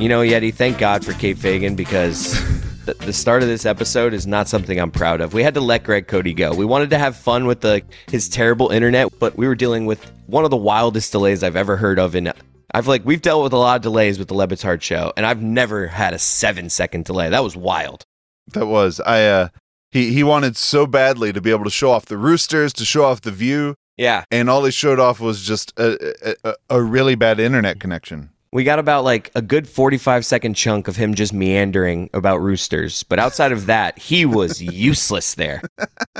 [0.00, 2.32] You know, Yeti, thank God for Kate Fagan because
[2.84, 5.32] the, the start of this episode is not something I'm proud of.
[5.32, 6.52] We had to let Greg Cote go.
[6.52, 10.04] We wanted to have fun with the his terrible internet, but we were dealing with
[10.26, 12.14] one of the wildest delays I've ever heard of.
[12.16, 12.32] In
[12.74, 15.24] I've like we've dealt with a lot of delays with the Le Batard show, and
[15.24, 17.30] I've never had a seven second delay.
[17.30, 18.04] That was wild.
[18.48, 19.24] That was I.
[19.26, 19.48] uh
[19.92, 23.04] He he wanted so badly to be able to show off the roosters, to show
[23.04, 26.82] off the view, Yeah, and all he showed off was just a a, a, a
[26.82, 28.30] really bad internet connection.
[28.54, 33.02] We got about like a good 45 second chunk of him just meandering about roosters,
[33.02, 35.60] but outside of that, he was useless there.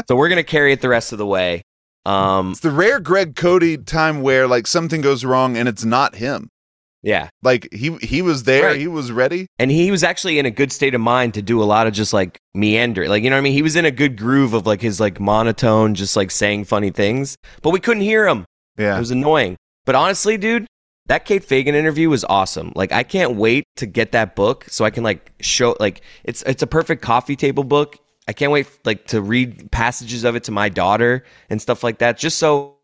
[0.08, 1.62] So we're gonna carry it the rest of the way.
[2.04, 6.16] Um, It's the rare Greg Cote time where like something goes wrong and it's not
[6.16, 6.48] him.
[7.02, 7.28] yeah.
[7.42, 8.80] Like he he was there, Right.
[8.80, 9.46] he was ready.
[9.58, 11.92] and he was actually in a good state of mind to do a lot of
[11.94, 14.54] just like meander like you know what i mean he was in a good groove
[14.54, 18.44] of like his like monotone just like saying funny things but we couldn't hear him
[18.78, 18.96] Yeah.
[18.96, 19.56] it was annoying
[19.86, 20.66] but honestly dude
[21.06, 24.84] that kate fagan interview was awesome like i can't wait to get that book so
[24.84, 27.98] i can like show like it's it's a perfect coffee table book
[28.28, 31.98] i can't wait like to read passages of it to my daughter and stuff like
[31.98, 32.76] that just so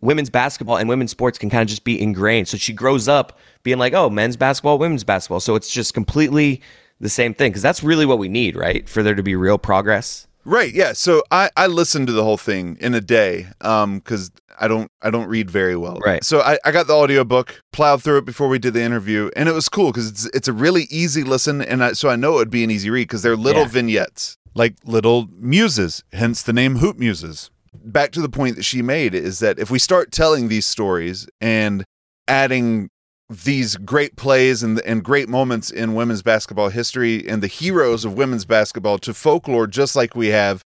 [0.00, 2.48] women's basketball and women's sports can kind of just be ingrained.
[2.48, 5.40] So she grows up being like, oh, men's basketball, women's basketball.
[5.40, 6.62] So it's just completely
[7.00, 8.88] the same thing because that's really what we need, right?
[8.88, 10.26] For there to be real progress.
[10.44, 10.92] Right, yeah.
[10.94, 14.90] So I I listened to the whole thing in a day um cuz I don't
[15.02, 15.98] I don't read very well.
[16.04, 16.22] Right.
[16.24, 19.48] So I I got the audiobook, plowed through it before we did the interview, and
[19.48, 22.34] it was cool cuz it's it's a really easy listen and I, so I know
[22.34, 23.68] it would be an easy read cuz they're little Yeah.
[23.68, 27.50] vignettes, like little muses, hence the name Hoop Muses.
[27.84, 31.26] Back to the point that she made is that if we start telling these stories
[31.40, 31.84] and
[32.26, 32.88] adding
[33.30, 38.14] these great plays and and great moments in women's basketball history and the heroes of
[38.14, 40.62] women's basketball to folklore just like we have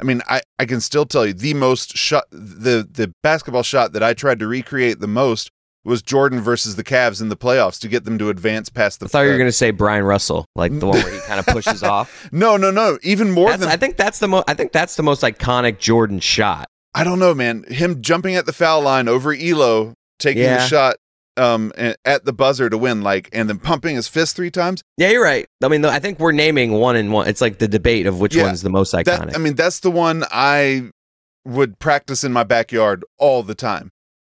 [0.00, 3.92] I mean I I can still tell you the most shot the the basketball shot
[3.92, 5.50] that I tried to recreate the most
[5.84, 9.06] was Jordan versus the Cavs in the playoffs to get them to advance past the
[9.06, 11.38] I thought you were going to say Bryon Russell, like the one where he kind
[11.38, 12.28] of pushes off.
[12.32, 14.46] No, no, no, even more That's- than I think that's the most.
[14.48, 16.66] I think that's the most iconic Jordan shot.
[16.92, 17.62] I don't know, man.
[17.68, 20.96] Him jumping at the foul line over Ehlo, taking the shot
[21.36, 21.72] um
[22.04, 24.82] at the buzzer to win like and then pumping his fist 3 times.
[24.96, 25.46] Yeah, you're right.
[25.62, 27.28] I mean, I think we're naming one and one.
[27.28, 28.44] It's like the debate of which Yeah.
[28.44, 29.04] one's the most iconic.
[29.04, 30.90] That, I mean, that's the one I
[31.44, 33.90] would practice in my backyard all the time.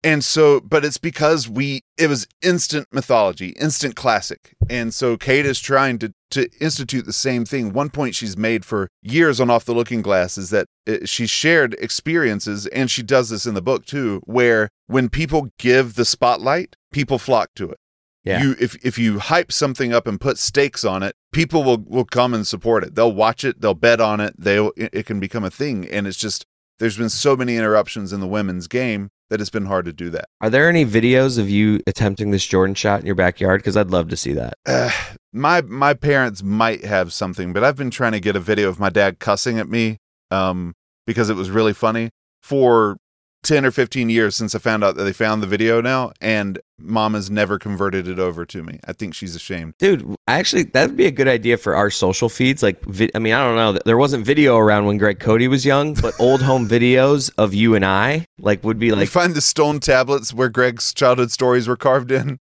[0.04, 4.54] And so, but it's because we, it was instant mythology, instant classic.
[4.70, 7.72] And so Kate is trying to, to institute the same thing.
[7.72, 11.26] One point she's made for years on Off the Looking Glass is that uh, she
[11.26, 16.04] shared experiences, and she does this in the book too, where when people give the
[16.04, 17.78] spotlight, people flock to it.
[18.24, 18.42] Yeah.
[18.42, 22.04] You if if you hype something up and put stakes on it, people will will
[22.04, 22.94] come and support it.
[22.94, 24.34] They'll watch it, they'll bet on it.
[24.36, 26.44] They it, it can become a thing and it's just
[26.78, 30.10] there's been so many interruptions in the women's game that it's been hard to do
[30.10, 30.26] that.
[30.40, 33.60] Are there any videos of you attempting this Jordan shot in your backyard?
[33.60, 34.54] Because I'd love to see that.
[34.66, 34.90] Uh,
[35.32, 38.78] my my parents might have something, but I've been trying to get a video of
[38.78, 39.98] my dad cussing at me
[40.30, 40.74] um,
[41.06, 42.10] because it was really funny
[42.42, 42.96] for
[43.44, 46.58] 10 or 15 years since I found out that they found the video now, and
[46.78, 48.80] mom has never converted it over to me.
[48.86, 49.74] I think she's ashamed.
[49.78, 52.62] Dude, actually, that'd be a good idea for our social feeds.
[52.62, 53.80] Like, vi- I mean, I don't know.
[53.84, 57.74] There wasn't video around when Greg Cote was young, but old home videos of you
[57.74, 61.68] and I, like, would be Like, like, find the stone tablets where Greg's childhood stories
[61.68, 62.38] were carved in.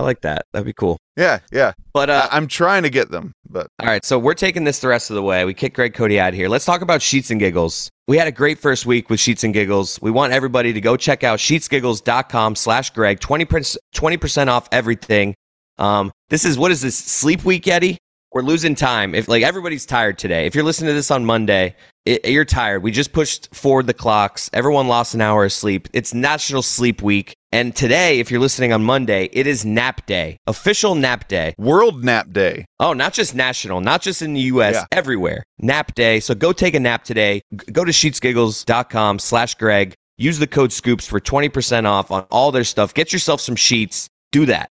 [0.00, 0.46] I like that.
[0.52, 0.96] That'd be cool.
[1.16, 1.72] Yeah, yeah.
[1.92, 4.78] But, uh, I- I'm trying to get them, but All right, so we're taking this
[4.78, 5.44] the rest of the way.
[5.44, 6.48] We kick Greg Cote out here.
[6.48, 7.90] Let's talk about Sheets and Giggles.
[8.08, 9.98] We had a great first week with Sheets and Giggles.
[10.00, 13.20] We want everybody to go check out sheetsgiggles.com slash Greg.
[13.20, 15.34] 20%, 20% off everything.
[15.78, 17.98] Um, this is, what is this, sleep week, Eddie?
[18.32, 19.14] We're losing time.
[19.14, 20.46] If like everybody's tired today.
[20.46, 21.74] If you're listening to this on Monday,
[22.06, 22.82] it, you're tired.
[22.82, 24.48] We just pushed forward the clocks.
[24.52, 25.88] Everyone lost an hour of sleep.
[25.92, 27.34] It's National Sleep Week.
[27.52, 31.54] And today, if you're listening on Monday, it is nap day, official nap day.
[31.58, 32.64] World Nap Day.
[32.78, 34.84] Oh, not just national, not just in the US, Yeah.
[34.92, 35.42] everywhere.
[35.58, 36.20] Nap day.
[36.20, 37.40] So go take a nap today.
[37.52, 39.94] G- Go to sheetsgiggles.com slash Greg.
[40.16, 42.94] Use the code SCOOPS for 20% off on all their stuff.
[42.94, 44.06] Get yourself some sheets.
[44.30, 44.68] Do that.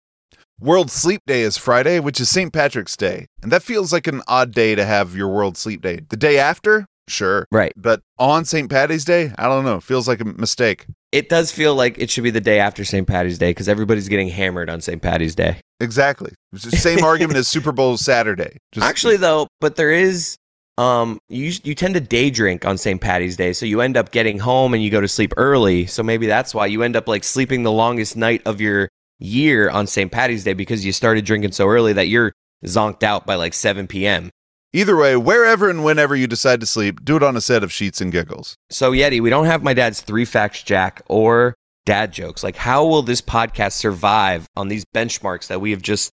[0.60, 2.52] World Sleep Day is Friday, which is St.
[2.52, 3.26] Patrick's Day.
[3.42, 6.00] And that feels like an odd day to have your World Sleep Day.
[6.08, 6.86] The day after?
[7.08, 7.46] Sure.
[7.50, 7.72] Right.
[7.76, 8.68] But on St.
[8.70, 9.32] Patty's Day?
[9.38, 9.80] I don't know.
[9.80, 10.86] Feels like a mistake.
[11.10, 13.06] It does feel like it should be the day after St.
[13.06, 15.00] Patty's Day because everybody's getting hammered on St.
[15.00, 15.60] Patty's Day.
[15.80, 16.32] Exactly.
[16.52, 18.58] It's the same argument as Super Bowl Saturday.
[18.72, 20.36] Just, Actually, though, but there is.
[20.76, 23.00] Um, you you tend to day drink on St.
[23.00, 25.86] Patty's Day, so you end up getting home and you go to sleep early.
[25.86, 28.88] So maybe that's why you end up like sleeping the longest night of your
[29.18, 30.12] year on St.
[30.12, 32.32] Patty's Day because you started drinking so early that you're
[32.64, 34.30] zonked out by like 7 p.m.
[34.72, 37.72] either way, wherever and whenever you decide to sleep, do it on a set of
[37.72, 38.56] sheets and giggles.
[38.70, 41.54] So Yeti, we don't have my dad's three facts jack or
[41.88, 42.44] dad jokes.
[42.44, 46.12] Like, how will this podcast survive on these benchmarks that we have just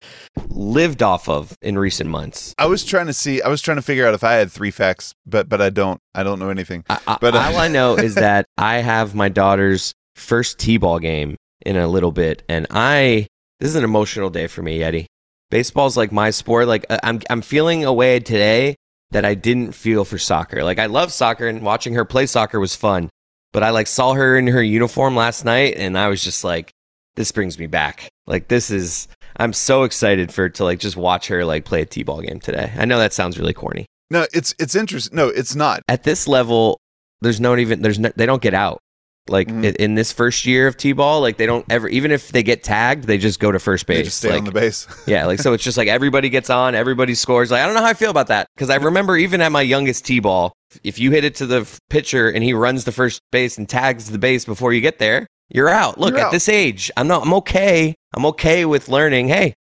[0.49, 2.55] lived off of in recent months?
[2.57, 3.42] I was trying to see.
[3.42, 6.01] I was trying to figure out if I had three facts, but but I don't.
[6.14, 6.84] I don't know anything.
[6.88, 10.99] I, I, But, uh, all I know is that I have my daughter's first t-ball
[11.01, 11.36] game
[11.66, 13.26] in a little bit, and I
[13.61, 15.07] this is an emotional day for me, Yeti.
[15.51, 16.68] Baseball's like my sport.
[16.68, 18.76] Like I- I'm I'm feeling a way today
[19.11, 20.62] that I didn't feel for soccer.
[20.62, 23.09] Like I love soccer, and watching her play soccer was fun.
[23.53, 26.70] But I like saw her in her uniform last night, and I was just like,
[27.16, 28.09] this brings me back.
[28.26, 29.09] Like this is.
[29.40, 32.72] I'm so excited for to like just watch her like play a t-ball game today.
[32.76, 33.86] I know that sounds really corny.
[34.11, 35.16] No, it's it's interesting.
[35.16, 35.82] No, it's not.
[35.88, 36.78] at this level,
[37.20, 38.80] there's no even there's no, they don't get out.
[39.28, 39.74] Like Mhm.
[39.76, 43.04] in, this first year of t-ball, like they don't ever even if they get tagged,
[43.04, 43.96] they just go to first base.
[43.98, 44.86] They just stay like, on the base.
[45.06, 47.50] yeah, like so it's just like everybody gets on, everybody scores.
[47.50, 49.62] Like I don't know how I feel about that because I remember even at my
[49.62, 50.52] youngest t-ball,
[50.84, 54.10] if you hit it to the pitcher and he runs the first base and tags
[54.10, 55.98] the base before you get there, you're out.
[55.98, 56.32] Look, You're at out.
[56.32, 57.94] this age, I'm not I'm okay.
[58.14, 59.54] I'm okay with learning, hey,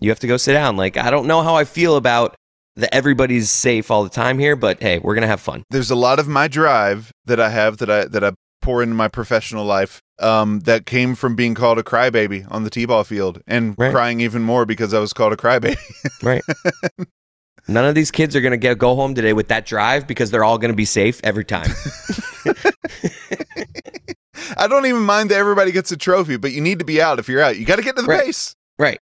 [0.00, 0.76] you have to go sit down.
[0.76, 2.34] Like I don't know how I feel about
[2.76, 5.62] that everybody's safe all the time here, but hey, we're going to have fun.
[5.68, 8.32] There's a lot of my drive that I have that I that I
[8.62, 12.70] pour into my professional life um, that came from being called a crybaby on the
[12.70, 13.92] t-ball field and Right.
[13.92, 15.76] crying even more because I was called a crybaby.
[16.22, 16.42] Right.
[17.68, 20.30] None of these kids are going to get go home today with that drive because
[20.30, 21.70] they're all going to be safe every time.
[24.56, 27.18] I don't even mind that everybody gets a trophy, but you need to be out.
[27.18, 28.26] If you're out, you got to get to the Right.
[28.26, 28.54] base.
[28.78, 28.98] Right.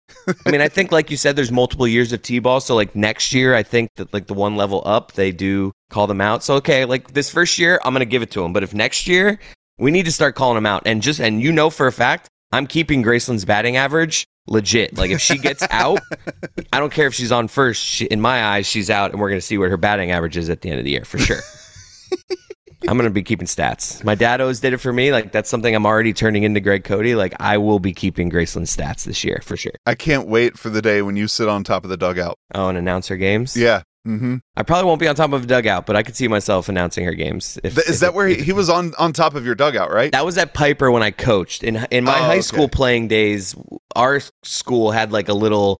[0.47, 3.33] I mean, I think like you said there's multiple years of T-ball, so like next
[3.33, 6.43] year I think that like the one level up they do call them out.
[6.43, 8.75] So okay, like this first year I'm going to give it to them, but if
[8.75, 9.39] next year
[9.79, 12.29] we need to start calling them out and just and you know for a fact
[12.53, 14.97] I'm keeping Graceland's batting average legit.
[14.97, 15.99] Like if she gets out,
[16.73, 17.83] I don't care if she's on first.
[17.83, 20.37] She, in my eyes, she's out, and we're going to see what her batting average
[20.37, 21.41] is at the end of the year for sure.
[22.89, 24.03] I'm going to be keeping stats.
[24.05, 25.11] My dad always did it for me.
[25.13, 27.07] Like that's something I'm already turning into Greg Cote.
[27.17, 29.73] Like I will be keeping Graceland stats this year for sure.
[29.87, 32.37] I can't wait for the day when you sit on top of the dugout.
[32.55, 33.57] Oh, and announce her games.
[33.57, 33.83] Yeah.
[34.07, 34.37] Mm-hmm.
[34.55, 37.07] I probably won't be on top of a dugout, but I could see myself announcing
[37.07, 37.59] her games.
[37.65, 39.91] If, Is if that it- where he, he was on on top of your dugout,
[39.91, 40.13] right?
[40.13, 41.65] That was at Piper when I coached.
[41.65, 42.41] In in my Oh, high okay.
[42.43, 43.55] school playing days,
[43.97, 45.79] our school had like a little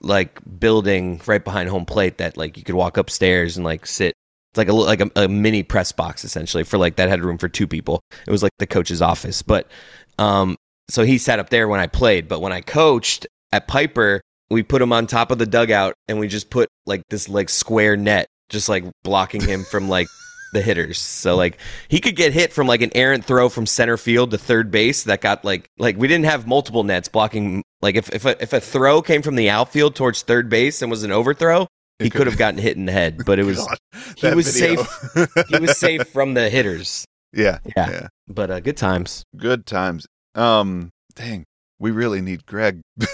[0.00, 4.14] like building right behind home plate that like you could walk upstairs and like sit.
[4.56, 7.36] It's like a like a, a mini press box essentially for like that had room
[7.36, 8.00] for two people.
[8.26, 9.70] It was like the coach's office, but
[10.18, 10.56] um,
[10.88, 12.26] so he sat up there when I played.
[12.26, 16.18] But when I coached at Piper, we put him on top of the dugout and
[16.18, 20.06] we just put like this like square net, just like blocking him from like
[20.54, 20.98] the hitters.
[20.98, 24.38] So like he could get hit from like an errant throw from center field to
[24.38, 27.62] third base that got like like we didn't have multiple nets blocking.
[27.82, 30.90] Like if if a, if a throw came from the outfield towards third base and
[30.90, 31.66] was an overthrow,
[31.98, 33.22] he could have gotten hit in the head.
[33.24, 33.78] But it was God,
[34.16, 34.82] he was video.
[34.84, 35.30] safe.
[35.48, 37.04] he was safe from the hitters.
[37.32, 37.90] Yeah, Yeah.
[37.90, 38.08] yeah.
[38.28, 39.22] But uh, good times.
[39.36, 40.06] Good times.
[40.34, 41.44] Um, dang,
[41.78, 42.80] we really need Greg.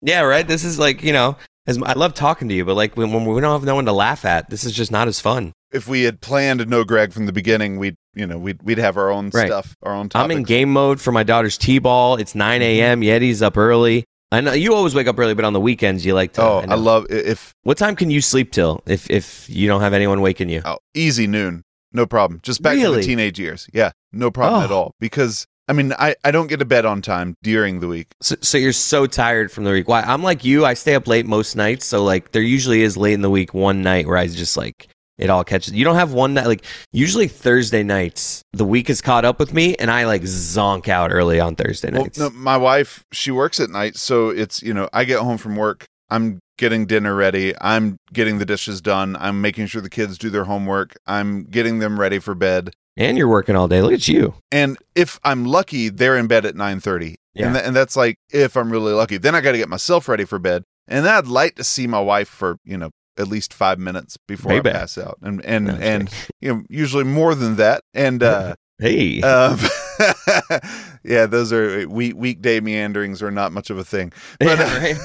[0.00, 0.46] Yeah, right.
[0.46, 1.36] This is like you know,
[1.66, 3.86] as I love talking to you, but like when, when we don't have no one
[3.86, 5.52] to laugh at, this is just not as fun.
[5.72, 8.78] if we had planned to know Greg from the beginning, we'd you know we'd we'd
[8.78, 9.46] have our own Right.
[9.48, 12.16] stuff, our own I'm in game mode for my daughter's t-ball.
[12.16, 12.64] It's 9 Mm-hmm.
[12.64, 13.00] a.m.
[13.00, 14.04] Yeti's up early.
[14.32, 16.42] I know you always wake up early, but on the weekends you like to.
[16.42, 19.82] Oh, I I, love if What time can you sleep till if if you don't
[19.82, 20.62] have anyone waking you?
[20.64, 21.62] oh, easy noon,
[21.92, 22.40] no problem.
[22.42, 22.96] Just back to Really?
[23.02, 23.68] the teenage years.
[23.72, 24.64] Yeah, no problem Oh.
[24.64, 24.94] at all.
[24.98, 28.08] Because I mean, I I don't get to bed on time during the week.
[28.20, 29.86] So, so you're so tired from the week.
[29.86, 30.00] Why?
[30.02, 30.64] I'm like you.
[30.64, 31.84] I stay up late most nights.
[31.86, 34.88] So like there usually is late in the week one night where I just like
[35.22, 35.72] it all catches.
[35.72, 38.42] You don't have one night like usually Thursday nights.
[38.52, 41.90] The week is caught up with me, and I like zonk out early on Thursday
[41.92, 42.18] Well, nights.
[42.18, 45.56] no, my wife, she works at night, so it's you know I get home from
[45.56, 50.18] work, I'm getting dinner ready, I'm getting the dishes done, I'm making sure the kids
[50.18, 53.80] do their homework, I'm getting them ready for bed, and you're working all day.
[53.80, 54.34] Look at you.
[54.50, 57.46] and if I'm lucky, they're in bed at nine thirty, Yeah.
[57.46, 59.16] and, tha- and that's like if I'm really lucky.
[59.18, 61.86] Then I got to get myself ready for bed, and then I'd like to see
[61.86, 64.70] my wife for you know at least five minutes before Baby.
[64.70, 66.10] I pass out, and and and
[66.40, 68.22] you know usually more than that, and.
[68.22, 69.20] uh Hey.
[69.22, 69.60] um,
[71.04, 74.12] yeah, those are week weekday meanderings are not much of a thing.
[74.40, 74.96] But, Yeah, right.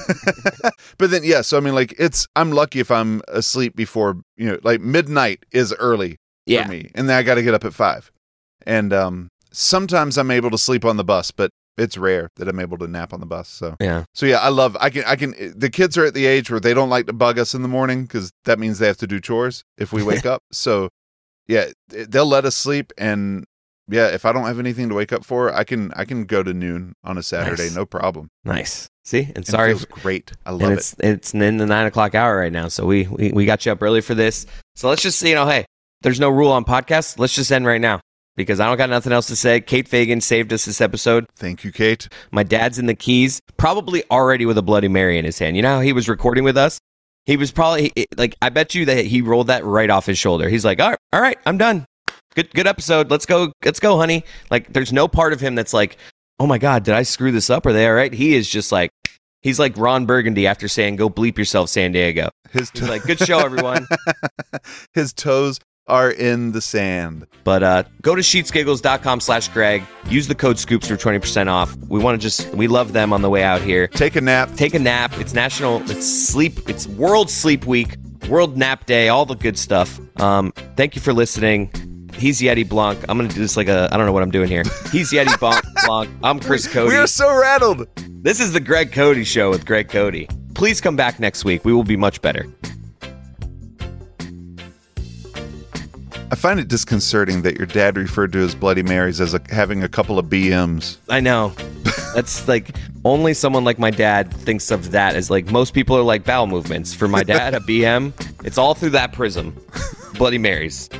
[0.98, 4.48] but then yeah, so I mean like it's I'm lucky if I'm asleep before, you
[4.48, 6.64] know, like midnight is early Yeah.
[6.64, 6.90] for me.
[6.96, 8.10] And then I got to get up at 5.
[8.66, 12.58] And um sometimes I'm able to sleep on the bus, but it's rare that I'm
[12.60, 13.48] able to nap on the bus.
[13.48, 14.04] So yeah.
[14.14, 16.50] so yeah, I love I can I can eh, the kids are at the age
[16.50, 18.96] where they don't like to bug us in the morning cuz that means they have
[18.98, 20.42] to do chores if we wake up.
[20.52, 20.88] So
[21.46, 23.44] yeah, eh, they'll let us sleep and
[23.90, 26.42] yeah, if I don't have anything to wake up for, I can I can go
[26.42, 27.74] to noon on a Saturday, Nice.
[27.74, 28.28] no problem.
[28.44, 28.88] Nice.
[29.04, 30.32] See, and And it sorry, feels great.
[30.44, 30.74] I love it.
[30.78, 33.72] it's it's in the nine o'clock hour right now, so we, we we got you
[33.72, 34.44] up early for this.
[34.76, 35.64] So let's just see, you know, hey,
[36.02, 37.18] there's no rule on podcasts.
[37.18, 38.00] Let's just end right now
[38.38, 39.60] because I don't got nothing else to say.
[39.60, 41.26] Kate Fagan saved us this episode.
[41.36, 42.08] Thank you, Kate.
[42.30, 45.56] My dad's in the keys, probably already with a Bloody Mary in his hand.
[45.56, 46.78] You know how he was recording with us?
[47.26, 50.48] He was probably like, I bet you that he rolled that right off his shoulder.
[50.48, 51.84] He's like, all right, all right, I'm done.
[52.34, 53.10] Good, good episode.
[53.10, 54.24] Let's go, let's go, honey.
[54.50, 55.98] Like, there's no part of him that's like,
[56.40, 57.66] oh my god, did I screw this up?
[57.66, 58.12] Are they all right?
[58.12, 58.90] He is just like,
[59.42, 62.30] he's like Ron Burgundy after saying, go bleep yourself, San Diego.
[62.50, 63.86] His He's like, good show, everyone.
[64.94, 67.26] His toes are in the sand.
[67.44, 69.82] But uh, go to sheetsgiggles.com slash Greg.
[70.08, 71.76] Use the code SCOOPS for 20% off.
[71.88, 73.88] We want to just, we love them on the way out here.
[73.88, 74.54] Take a nap.
[74.54, 75.18] Take a nap.
[75.18, 77.96] It's national, it's sleep, it's World Sleep Week,
[78.28, 79.98] World Nap Day, all the good stuff.
[80.20, 81.70] Um, thank you for listening.
[82.14, 82.98] He's Yeti Blanc.
[83.08, 84.64] I'm going to do this like a, I don't know what I'm doing here.
[84.90, 85.64] He's Yeti Blanc.
[85.86, 86.10] Blanc.
[86.22, 86.88] I'm Chris Cote.
[86.88, 87.86] We are so rattled.
[88.22, 90.26] This is the Greg Cote Show with Greg Cote.
[90.54, 91.64] Please come back next week.
[91.64, 92.46] We will be much better.
[96.30, 99.82] I find it disconcerting that your dad referred to his Bloody Marys as a, having
[99.82, 100.98] a couple of BMs.
[101.08, 101.54] I know.
[102.14, 106.02] That's like only someone like my dad thinks of that as like most people are
[106.02, 106.92] like bowel movements.
[106.92, 108.12] For my dad, a BM,
[108.44, 109.56] it's all through that prism.
[110.14, 110.90] Bloody Marys.